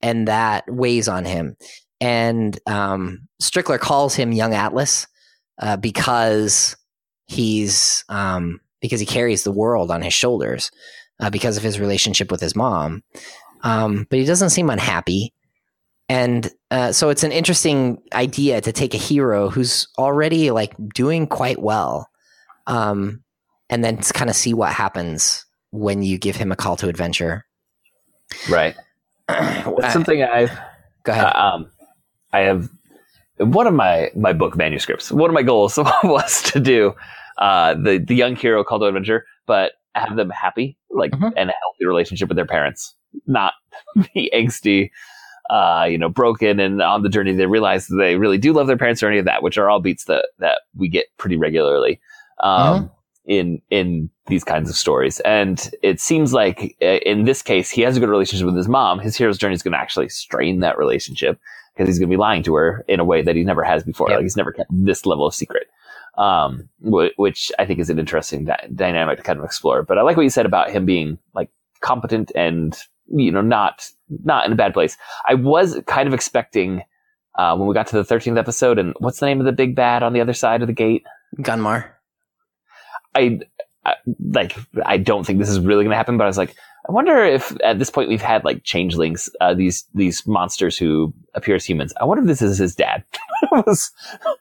[0.02, 1.56] and that weighs on him.
[2.00, 5.06] And um strickler calls him young atlas
[5.58, 6.76] uh, because
[7.26, 10.70] he's um because he carries the world on his shoulders
[11.20, 13.02] uh, because of his relationship with his mom.
[13.62, 15.32] Um but he doesn't seem unhappy.
[16.08, 21.28] And uh, so it's an interesting idea to take a hero who's already like doing
[21.28, 22.09] quite well
[22.66, 23.22] um,
[23.68, 27.44] and then kind of see what happens when you give him a call to adventure
[28.50, 28.74] right.
[29.28, 30.50] That's something I've
[31.04, 31.70] go ahead Uh, um,
[32.32, 32.68] I have
[33.38, 35.10] one of my my book manuscripts.
[35.12, 36.94] One of my goals was to do
[37.38, 41.32] uh, the the young hero called to adventure, but have them happy, like Mhm.
[41.36, 42.94] and a healthy relationship with their parents,
[43.26, 43.54] not
[44.14, 44.90] be angsty.
[45.48, 48.68] Uh, you know, broken and on the journey, they realize that they really do love
[48.68, 51.36] their parents or any of that, which are all beats that that we get pretty
[51.36, 52.00] regularly
[52.40, 52.90] um,
[53.26, 55.20] in in these kinds of stories.
[55.20, 58.68] And it seems like uh, in this case, he has a good relationship with his
[58.68, 58.98] mom.
[58.98, 61.38] His hero's journey is going to actually strain that relationship
[61.74, 63.82] because he's going to be lying to her in a way that he never has
[63.82, 64.08] before.
[64.08, 64.16] Yep.
[64.16, 65.68] Like he's never kept this level of secret,
[66.18, 69.82] um, wh- which I think is an interesting dy- dynamic to kind of explore.
[69.82, 72.76] But I like what you said about him being like competent and
[73.06, 73.88] you know not
[74.24, 74.96] not in a bad place.
[75.28, 76.82] I was kind of expecting
[77.38, 79.76] uh, when we got to the thirteenth episode, and what's the name of the big
[79.76, 81.04] bad on the other side of the gate?
[81.38, 81.90] gunmar
[83.14, 83.40] I,
[83.84, 83.94] I
[84.32, 86.54] like I don't think this is really going to happen, but I was like,
[86.88, 91.12] I wonder if at this point we've had like changelings, uh, these these monsters who
[91.34, 91.92] appear as humans.
[92.00, 93.04] I wonder if this is his dad.
[93.52, 93.90] was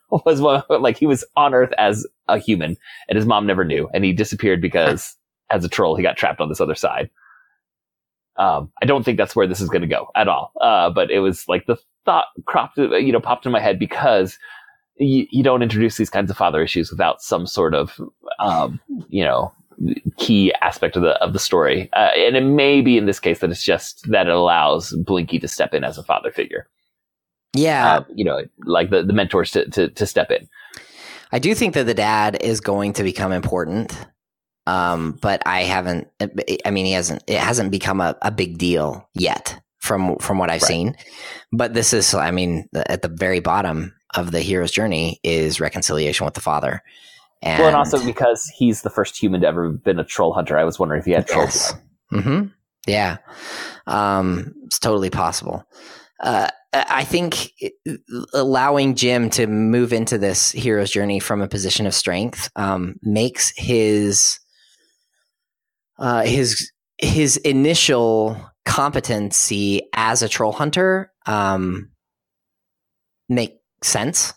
[0.09, 3.89] was one, like he was on Earth as a human, and his mom never knew,
[3.93, 5.15] and he disappeared because
[5.49, 7.09] as a troll he got trapped on this other side.
[8.37, 10.53] Um, I don't think that's where this is going to go at all.
[10.61, 14.39] Uh, but it was like the thought cropped, you know, popped in my head because
[14.99, 17.99] you, you don't introduce these kinds of father issues without some sort of
[18.39, 18.79] um,
[19.09, 19.51] you know
[20.17, 21.89] key aspect of the of the story.
[21.93, 25.39] Uh, and it may be in this case that it's just that it allows blinky
[25.39, 26.67] to step in as a father figure.
[27.53, 27.97] Yeah.
[27.97, 30.47] Uh, you know like the, the mentors to, to, to step in.
[31.31, 33.97] I do think that the dad is going to become important
[34.67, 36.07] um, but i haven't
[36.65, 40.49] i mean he hasn't it hasn't become a, a big deal yet from from what
[40.51, 40.67] i've Right.
[40.67, 40.95] seen.
[41.51, 46.25] But this is i mean at the very bottom of the hero's journey is reconciliation
[46.25, 46.81] with the father
[47.41, 50.57] and, well and also because he's the first human to ever been a troll hunter
[50.57, 51.73] i was wondering if he had troll Yes.
[52.09, 52.23] blood.
[52.23, 52.47] hmm
[52.87, 53.17] Yeah.
[53.87, 55.63] Um, it's totally possible.
[56.19, 57.51] Uh, I think
[58.33, 63.51] allowing Jim to move into this hero's journey from a position of strength um, makes
[63.55, 64.39] his
[65.97, 71.89] uh, his his initial competency as a troll hunter um,
[73.29, 74.33] make sense.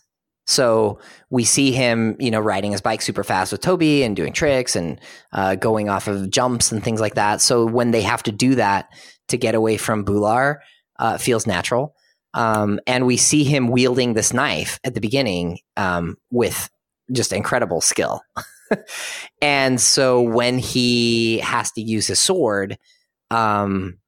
[0.46, 0.98] So
[1.30, 4.74] we see him, you know, riding his bike super fast with Toby and doing tricks
[4.74, 5.00] and
[5.32, 7.40] uh, going off of jumps and things like that.
[7.40, 8.88] So when they have to do that
[9.28, 10.58] to get away from Bular,
[10.98, 11.94] uh, feels natural.
[12.34, 16.70] Um, and we see him wielding this knife at the beginning um, with
[17.12, 18.22] just incredible skill.
[19.42, 22.78] and so when he has to use his sword,
[23.30, 23.98] um,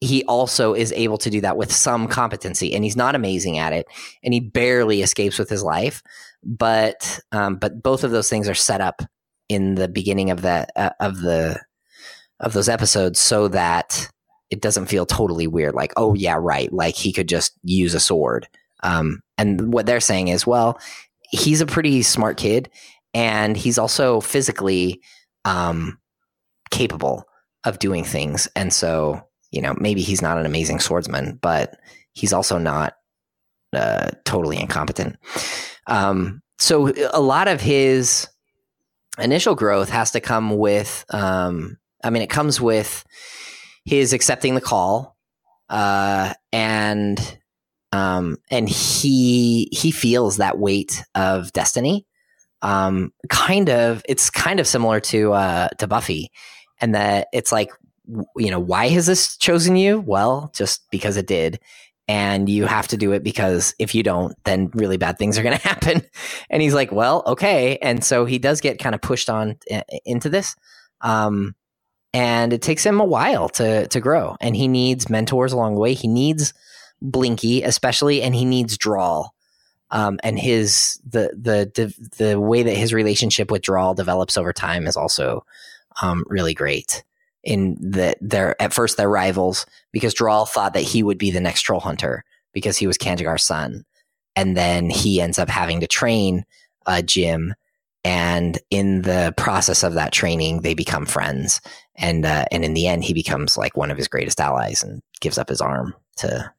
[0.00, 3.72] he also is able to do that with some competency, and he's not amazing at
[3.72, 3.86] it,
[4.22, 6.02] and he barely escapes with his life.
[6.44, 9.02] But um, but both of those things are set up
[9.48, 11.60] in the beginning of the uh, of the
[12.40, 14.10] of those episodes so that
[14.50, 15.74] it doesn't feel totally weird.
[15.74, 18.48] Like oh yeah right, like he could just use a sword.
[18.82, 20.78] Um, and what they're saying is well,
[21.30, 22.70] he's a pretty smart kid,
[23.14, 25.00] and he's also physically
[25.44, 25.98] um,
[26.70, 27.24] capable.
[27.64, 28.48] of doing things.
[28.54, 29.25] And so,
[29.56, 31.78] you know, maybe he's not an amazing swordsman, but
[32.12, 32.92] he's also not
[33.72, 35.16] uh, totally incompetent.
[35.86, 38.28] Um, so a lot of his
[39.18, 43.02] initial growth has to come with, um, I mean, it comes with
[43.84, 45.16] his accepting the call,
[45.70, 47.38] uh, and
[47.92, 52.06] um, and he he feels that weight of destiny.
[52.62, 56.30] Um, kind of, it's kind of similar to uh, to Buffy,
[56.80, 57.70] and that it's like,
[58.36, 60.00] you know, why has this chosen you?
[60.00, 61.60] Well, just because it did,
[62.08, 65.42] and you have to do it because if you don't, then really bad things are
[65.42, 66.02] going to happen.
[66.50, 69.58] And he's like, well, okay, and so he does get kind of pushed on
[70.04, 70.54] into this.
[71.00, 71.54] Um,
[72.16, 75.80] and it takes him a while to to grow and he needs mentors along the
[75.80, 76.54] way he needs
[77.02, 79.34] blinky especially and he needs Draal
[79.90, 84.52] um, and his the, the the the way that his relationship with Draal develops over
[84.52, 85.44] time is also
[86.00, 87.04] um, really great
[87.46, 91.40] in that they're at first they're rivals because Draal thought that he would be the
[91.40, 93.84] next troll hunter because he was Kanjigar's son.
[94.34, 96.44] And then he ends up having to train
[96.86, 97.54] uh, jim.
[98.04, 101.60] And in the process of that training they become friends.
[101.94, 105.00] And uh, and in the end he becomes like one of his greatest allies and
[105.20, 106.52] gives up his arm to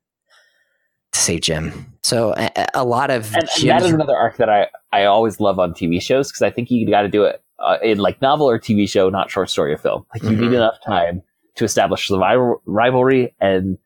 [1.11, 1.93] to save jim.
[2.01, 5.39] So a, a lot of and, and that is another arc that i i always
[5.39, 8.21] love on tv shows because i think you got to do it uh, in like
[8.21, 10.41] novel or tv show not short story or film like you mm-hmm.
[10.41, 11.21] need enough time
[11.55, 13.77] to establish the rival- rivalry and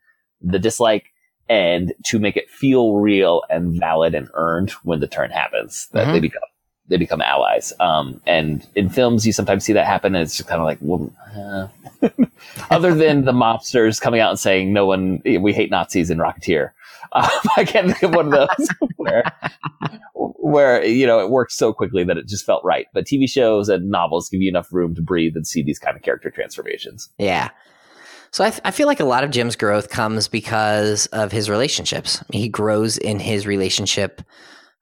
[0.42, 1.06] the dislike
[1.50, 6.04] and to make it feel real and valid and earned when the turn happens that
[6.04, 6.14] mm-hmm.
[6.14, 6.42] they become
[6.92, 7.72] they become allies.
[7.80, 10.78] Um, and in films, you sometimes see that happen, and it's just kind of like,
[10.82, 11.68] well, uh.
[12.70, 16.72] other than the mobsters coming out and saying, "No one, we hate Nazis" in Rocketeer.
[17.14, 19.24] Um, I can't think of one of those where,
[20.14, 22.88] where you know it works so quickly that it just felt right.
[22.94, 25.96] But TV shows and novels give you enough room to breathe and see these kind
[25.96, 27.10] of character transformations.
[27.18, 27.50] Yeah.
[28.32, 32.24] So I, I feel like a lot of Jim's growth comes because of his relationships.
[32.32, 34.22] He grows in his relationship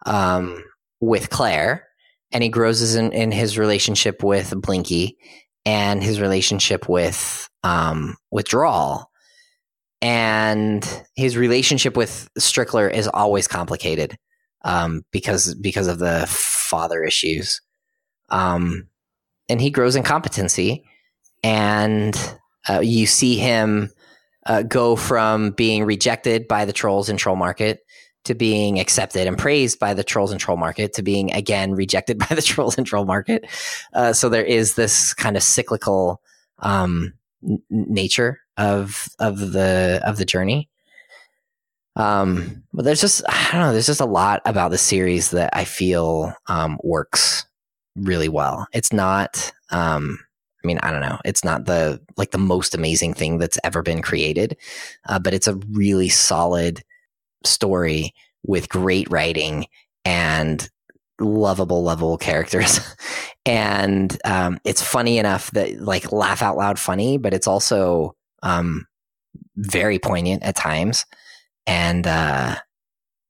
[0.05, 0.63] um,
[0.99, 1.87] with Claire,
[2.31, 5.17] and he grows in, in his relationship with Blinky
[5.65, 9.08] and his relationship with um, with Draal.
[10.01, 10.85] And
[11.15, 14.17] his relationship with Strickler is always complicated
[14.63, 17.61] um, because because of the father issues.
[18.29, 18.87] Um,
[19.49, 20.85] and he grows in competency,
[21.43, 22.15] and
[22.69, 23.89] uh, you see him
[24.45, 27.81] uh, go from being rejected by the trolls in Troll Market
[28.25, 32.19] to being accepted and praised by the trolls and troll market to being again rejected
[32.29, 33.45] by the trolls and troll market.
[33.93, 36.21] Uh, so there is this kind of cyclical
[36.59, 37.13] um,
[37.69, 40.69] nature of of the of the journey.
[41.95, 43.71] Um, but there's just I don't know.
[43.71, 47.45] There's just a lot about the series that I feel um, works
[47.95, 48.67] really well.
[48.73, 49.51] It's not.
[49.71, 50.19] Um,
[50.63, 51.19] I mean, I don't know.
[51.23, 54.57] It's not the like the most amazing thing that's ever been created,
[55.07, 56.83] uh, but it's a really solid
[57.45, 58.13] story
[58.43, 59.65] with great writing
[60.05, 60.69] and
[61.19, 62.79] lovable, lovable characters.
[63.45, 68.85] and um, it's funny enough that like laugh out loud funny, but it's also um,
[69.55, 71.05] very poignant at times.
[71.67, 72.55] And uh,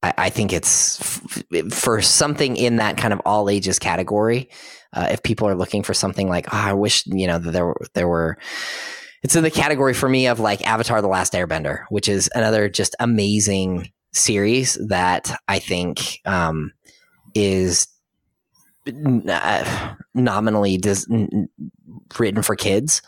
[0.02, 4.50] I, I, think it's f- for something in that kind of all ages category.
[4.94, 7.82] Uh, if people are looking for something like, oh, I wish you know there were
[7.94, 8.38] there were
[9.22, 12.70] it's in the category for me of like Avatar: The Last Airbender, which is another
[12.70, 16.72] just amazing series that I think um,
[17.34, 17.88] is
[20.14, 21.08] nominally dis-
[22.18, 23.02] written for kids,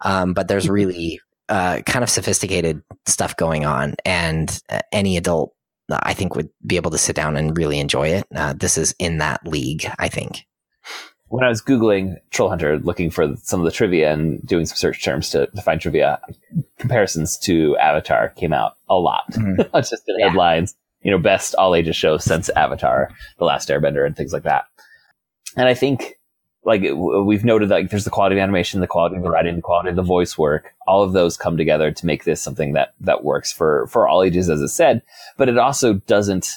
[0.00, 5.52] um, but there's really uh, kind of sophisticated stuff going on, and uh, any adult
[5.88, 8.26] I think would be able to sit down and really enjoy it.
[8.34, 10.46] Uh, this is in that league, I think
[11.28, 14.76] when I was Googling Troll Hunter, looking for some of the trivia and doing some
[14.76, 16.20] search terms to, to find trivia,
[16.78, 19.24] comparisons to Avatar came out a lot.
[19.32, 19.76] Mm-hmm.
[19.78, 20.28] just in yeah.
[20.28, 24.42] headlines, you know, best all ages show since Avatar, The Last Airbender, and things like
[24.44, 24.64] that.
[25.56, 26.18] And I think,
[26.64, 29.56] like, we've noted that like, there's the quality of animation, the quality of the writing,
[29.56, 30.74] the quality of the voice work.
[30.86, 34.22] All of those come together to make this something that, that works for, for all
[34.22, 35.02] ages, as I said,
[35.36, 36.50] but it also doesn't,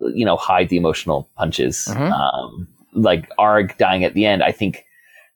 [0.00, 1.86] you know, hide the emotional punches.
[1.88, 2.12] Mm-hmm.
[2.12, 4.84] Um, like Arg dying at the end, I think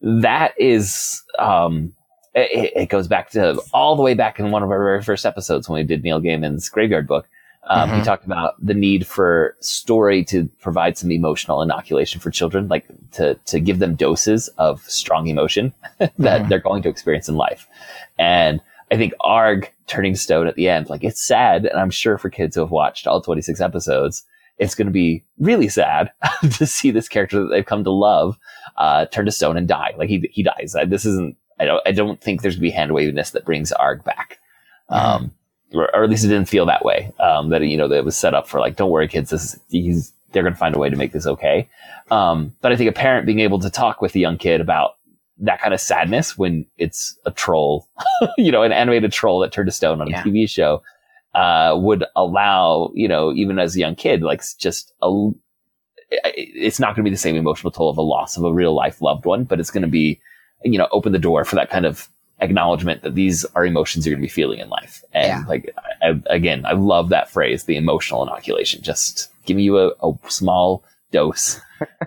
[0.00, 1.94] that is um,
[2.34, 5.24] it, it, goes back to all the way back in one of our very first
[5.24, 7.28] episodes when we did Neil Gaiman's Graveyard Book.
[7.66, 7.98] Um, mm-hmm.
[7.98, 12.86] He talked about the need for story to provide some emotional inoculation for children, like
[13.12, 16.48] to to give them doses of strong emotion that mm-hmm.
[16.48, 17.66] they're going to experience in life.
[18.18, 18.60] And
[18.90, 22.30] I think Arg turning stone at the end, like it's sad, and I'm sure for
[22.30, 24.24] kids who have watched all 26 episodes,
[24.58, 26.12] it's going to be really sad
[26.52, 28.38] to see this character that they've come to love
[28.76, 29.94] uh, turn to stone and die.
[29.96, 30.76] Like he he dies.
[30.86, 34.04] This isn't I don't I don't think there's gonna be hand waviness that brings Arg
[34.04, 34.38] back.
[34.88, 35.32] Um,
[35.74, 37.12] or, or at least it didn't feel that way.
[37.20, 39.58] Um, that you know that it was set up for like, don't worry, kids, this
[39.72, 41.68] is, they're gonna find a way to make this okay.
[42.10, 44.96] Um, but I think a parent being able to talk with a young kid about
[45.38, 47.88] that kind of sadness when it's a troll,
[48.38, 50.20] you know, an animated troll that turned to stone on Yeah.
[50.20, 50.82] a TV show,
[51.34, 55.30] uh, would allow, you know, even as a young kid, like just a,
[56.10, 58.74] it's not going to be the same emotional toll of a loss of a real
[58.74, 60.20] life loved one, but it's going to be,
[60.62, 62.08] you know, open the door for that kind of
[62.40, 65.04] acknowledgement that these are emotions you're going to be feeling in life.
[65.12, 65.44] And Yeah.
[65.48, 68.82] like, I, again, I love that phrase, the emotional inoculation.
[68.82, 71.60] Just give you a, a small dose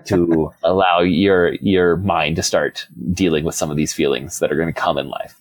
[0.06, 4.56] to allow your, your mind to start dealing with some of these feelings that are
[4.56, 5.34] going to come in life.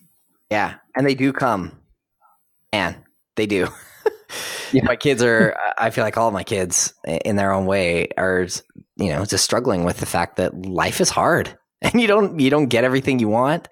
[0.50, 1.78] Yeah, and they do come,
[2.72, 2.96] and
[3.36, 3.68] they do.
[4.74, 4.84] Yeah.
[4.84, 5.58] My kids are.
[5.78, 8.46] I feel like all of my kids, in their own way, are
[8.98, 12.50] you know just struggling with the fact that life is hard, and you don't you
[12.50, 13.70] don't get everything you want,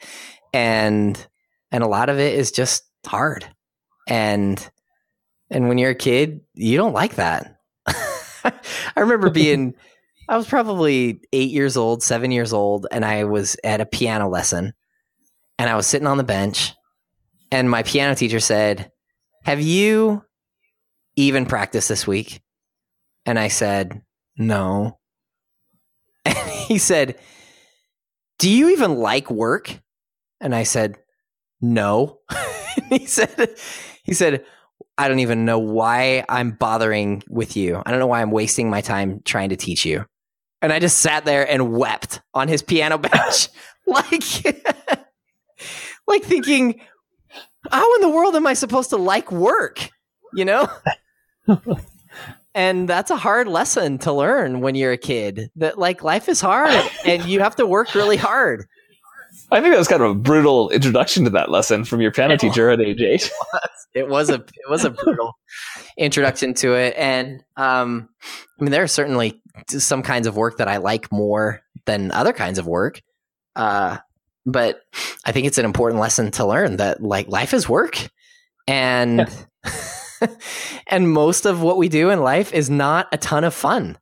[0.55, 1.27] and
[1.71, 3.45] and a lot of it is just hard,
[4.07, 4.69] and
[5.49, 7.57] and when you're a kid, you don't like that.
[7.87, 8.53] I
[8.97, 9.75] remember being.
[10.27, 14.27] I was probably eight years old, seven years old, and I was at a piano
[14.27, 14.73] lesson
[15.57, 16.73] and I was sitting on the bench,
[17.51, 18.91] and my piano teacher said,
[19.43, 20.23] Have you
[21.15, 22.41] even practiced this week?
[23.25, 24.01] And I said,
[24.37, 24.99] No.
[26.25, 27.19] And he said,
[28.39, 29.79] Do you even like work?
[30.41, 30.97] And I said,
[31.61, 32.19] No.
[32.89, 33.55] he said,
[34.03, 34.45] He said,
[34.97, 37.81] I don't even know why I'm bothering with you.
[37.85, 40.05] I don't know why I'm wasting my time trying to teach you.
[40.61, 43.49] And I just sat there and wept on his piano bench.
[43.87, 44.23] like
[46.07, 46.79] like thinking,
[47.69, 49.89] how in the world am I supposed to like work?
[50.33, 50.69] You know?
[52.55, 56.41] and that's a hard lesson to learn when you're a kid that like life is
[56.41, 56.73] hard
[57.05, 58.65] and you have to work really hard.
[59.51, 62.37] I think that was kind of a brutal introduction to that lesson from your piano
[62.37, 63.31] teacher at age eight.
[63.93, 65.37] It was a it was a brutal
[65.97, 68.09] introduction to it and um
[68.59, 72.33] I mean there are certainly some kinds of work that I like more than other
[72.33, 73.01] kinds of work.
[73.55, 73.97] Uh
[74.45, 74.81] but
[75.25, 78.09] I think it's an important lesson to learn that like life is work
[78.67, 79.29] and
[80.87, 83.97] and most of what we do in life is not a ton of fun.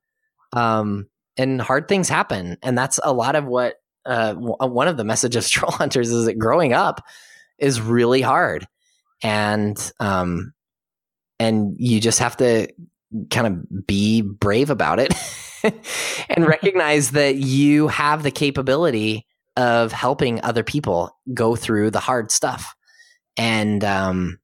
[0.53, 3.75] Um and hard things happen and that's a lot of what
[4.05, 7.05] uh w- one of the messages of Trollhunters is that growing up
[7.57, 8.67] is really hard.
[9.21, 10.53] And um
[11.39, 12.67] and you just have to
[13.29, 15.13] kind of be brave about it
[16.29, 19.25] and recognize that you have the capability
[19.55, 22.75] of helping other people go through the hard stuff.
[23.37, 24.39] And um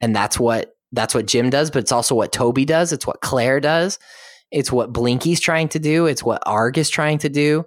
[0.00, 2.92] and that's what that's what Jim does but it's also what Toby does.
[2.92, 3.98] It's what Claire does.
[4.50, 6.06] It's what Blinky's trying to do.
[6.06, 7.66] It's what Arg is trying to do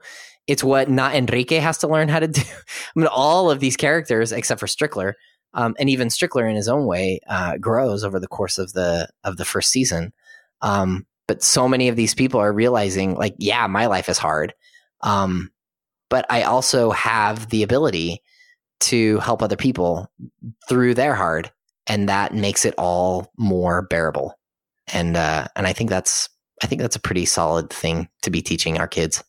[0.52, 2.42] it's what not Enrique has to learn how to do
[2.96, 5.14] I mean all of these characters except for Strickler
[5.54, 9.10] um, and even Strickler in his own way uh, grows over the course of the
[9.24, 10.14] of the first season.
[10.62, 14.54] Um, but so many of these people are realizing, like, yeah, my life is hard,
[15.02, 15.52] um,
[16.10, 18.22] but I also have the ability
[18.82, 20.12] to help other people
[20.68, 21.52] through their hard,
[21.88, 24.38] and that makes it all more bearable.
[24.94, 26.30] And uh, and I think that's
[26.64, 29.24] I think that's a pretty solid thing to be teaching our kids.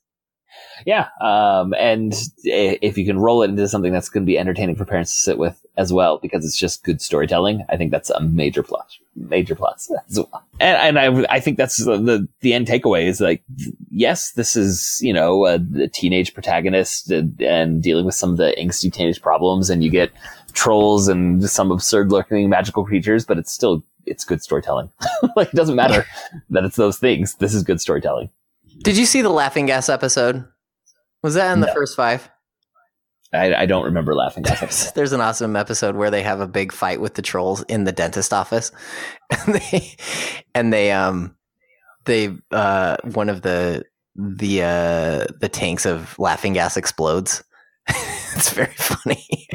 [0.87, 2.15] Yeah, um, and
[2.45, 5.21] if you can roll it into something that's going to be entertaining for parents to
[5.21, 8.99] sit with as well, because it's just good storytelling, I think that's a major plus,
[9.17, 10.45] major plus as well.
[10.61, 13.43] And, and I, I think that's the, the end takeaway is like,
[13.91, 18.37] yes, this is you know a, a teenage protagonist and, and dealing with some of
[18.37, 20.13] the angsty teenage problems, and you get
[20.53, 24.91] trolls and some absurd looking magical creatures, but it's still it's good storytelling.
[25.37, 26.07] like it doesn't matter
[26.51, 27.35] that it's those things.
[27.37, 28.31] This is good storytelling.
[28.83, 30.45] Did you see the laughing gas episode?
[31.23, 31.75] Was that in the No.
[31.75, 32.29] first five?
[33.35, 34.43] I, I don't remember laughing.
[34.43, 37.85] There's, there's an awesome episode where they have a big fight with the trolls in
[37.85, 38.71] the dentist office,
[39.31, 39.97] and they
[40.55, 41.35] and they um
[42.05, 43.85] they uh one of the
[44.17, 47.43] the uh the tanks of laughing gas explodes.
[47.89, 49.49] it's very funny.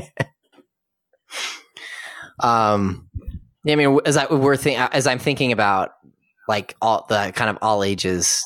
[2.39, 3.07] um,
[3.63, 5.91] yeah, I mean, as I we're think as I'm thinking about
[6.47, 8.43] like all the kind of all ages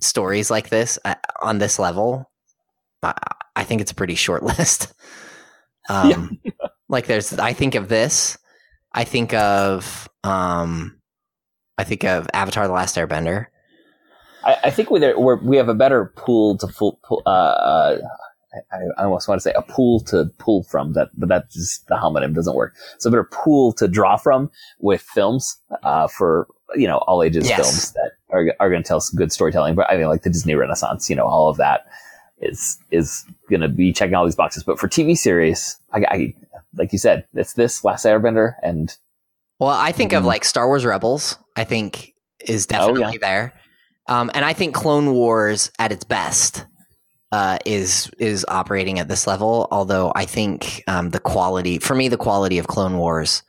[0.00, 2.30] stories like this uh, on this level,
[3.02, 3.14] I,
[3.56, 4.92] I think it's a pretty short list.
[5.88, 6.38] Um,
[6.88, 8.38] like there's, I think of this.
[8.92, 11.00] I think of, um,
[11.76, 13.46] I think of Avatar: The Last Airbender.
[14.44, 17.98] I, I think we're, we're we have a better pool to full, pull, uh, uh,
[18.72, 21.86] I, I almost want to say a pool to pull from that, but that just
[21.88, 22.74] the homonym doesn't work.
[22.98, 27.48] So a better pool to draw from with films, uh, for, you know, all ages
[27.48, 27.56] Yes.
[27.56, 29.74] films that are, are going to tell some good storytelling.
[29.74, 31.86] But I mean, like the Disney Renaissance, you know, all of that
[32.38, 34.62] is is going to be checking all these boxes.
[34.64, 36.34] But for TV series, I, I
[36.76, 38.94] like you said, it's this Last Airbender, and
[39.60, 40.26] Well, I think of Mhm.
[40.26, 41.38] like Star Wars Rebels.
[41.56, 42.78] I think is Oh, yeah.
[42.88, 43.54] definitely there,
[44.08, 46.66] um, and I think Clone Wars at its best
[47.32, 49.68] uh, is is operating at this level.
[49.70, 53.42] Although I think um, the quality, for me, the quality of Clone Wars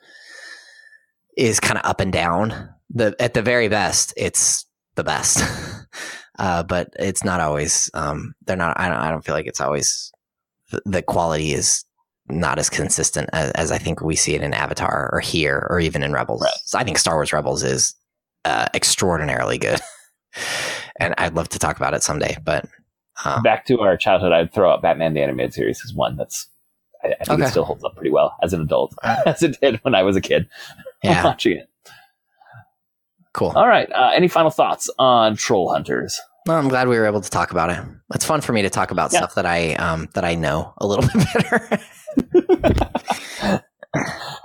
[1.36, 2.70] is kind of up and down.
[2.90, 4.64] The at the very best, it's
[4.96, 5.42] the best,
[6.38, 7.90] uh, but it's not always.
[7.94, 8.78] Um, they're not.
[8.78, 8.98] I don't.
[8.98, 10.12] I don't feel like it's always.
[10.84, 11.84] The, quality is
[12.28, 15.78] not as consistent as, as I think we see it in Avatar or here or
[15.78, 16.42] even in Rebels.
[16.42, 16.50] Right.
[16.64, 17.94] So I think Star Wars Rebels is
[18.44, 19.80] uh, extraordinarily good,
[21.00, 22.36] and I'd love to talk about it someday.
[22.44, 22.66] But
[23.24, 26.48] um, back to our childhood, I'd throw out Batman the Animated Series as one that's
[27.04, 27.46] I, I think Okay.
[27.46, 30.16] it still holds up pretty well as an adult as it did when I was
[30.16, 30.48] a kid
[31.02, 31.68] yeah, watching it.
[33.36, 33.52] Cool.
[33.54, 36.14] All right, uh, any final thoughts on Trollhunters?
[36.46, 37.78] Well, I'm glad we were able to talk about it.
[38.14, 39.18] It's fun for me to talk about Yeah.
[39.18, 41.78] stuff that I um, that I know a little bit better.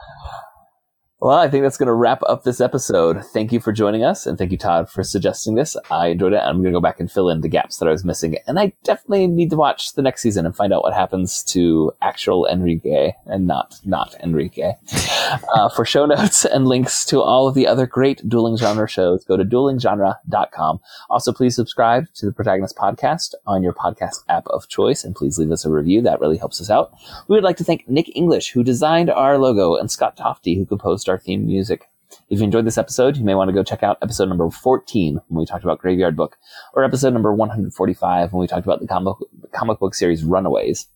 [1.22, 3.24] Well, I think that's going to wrap up this episode.
[3.26, 5.78] Thank you for joining us, and thank you, Todd, for suggesting this.
[5.92, 6.38] I enjoyed it.
[6.38, 8.60] I'm going to go back and fill in the gaps that I was missing, and
[8.60, 12.48] I definitely need to watch the next season and find out what happens to actual
[12.48, 14.74] Enrique and not not Enrique.
[15.54, 19.24] uh, for show notes and links to all of the other great dueling genre shows,
[19.24, 20.80] go to duelinggenre.com.
[21.12, 25.38] Also, please subscribe to the Protagonist Podcast on your podcast app of choice, and please
[25.38, 26.02] leave us a review.
[26.02, 26.92] That really helps us out.
[27.28, 30.66] We would like to thank Nick English, who designed our logo, and Scott Tofty, who
[30.66, 31.88] composed our theme music.
[32.30, 35.20] If you enjoyed this episode, you may want to go check out episode number 14
[35.28, 36.38] when we talked about Graveyard Book,
[36.74, 39.16] or episode number 145 when we talked about the comic,
[39.54, 40.88] comic book series Runaways.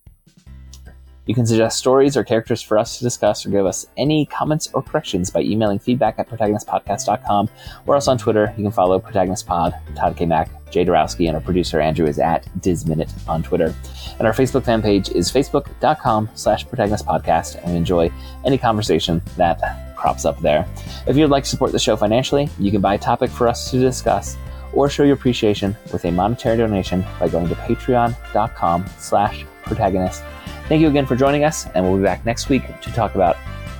[1.25, 4.69] You can suggest stories or characters for us to discuss or give us any comments
[4.73, 7.49] or corrections by emailing feedback at protagonistpodcast.com
[7.87, 8.53] or else on Twitter.
[8.57, 10.27] You can follow ProtagonistPod, Todd K.
[10.27, 13.73] Mack, Jay Dorowski, and our producer Andrew is at DizMinute on Twitter.
[14.19, 18.11] And our Facebook fan page is facebook.com slash protagonistpodcast, and enjoy
[18.45, 20.67] any conversation that crops up there.
[21.07, 23.71] If you'd like to support the show financially, you can buy a topic for us
[23.71, 24.37] to discuss
[24.71, 30.21] or show your appreciation with a monetary donation by going to patreon.com slash protagonist.
[30.67, 33.35] Thank you again for joining us, and we'll be back next week to talk about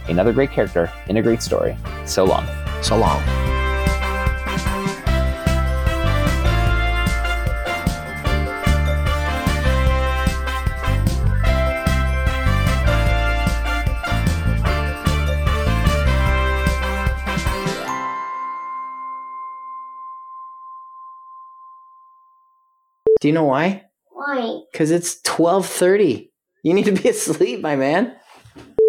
[0.08, 1.78] another great character in a great story.
[2.08, 2.48] So long.
[2.82, 3.65] so long.
[23.20, 23.84] Do you know why?
[24.12, 24.60] Why?
[24.72, 26.32] Because it's twelve thirty.
[26.64, 28.16] You need to be asleep, my man.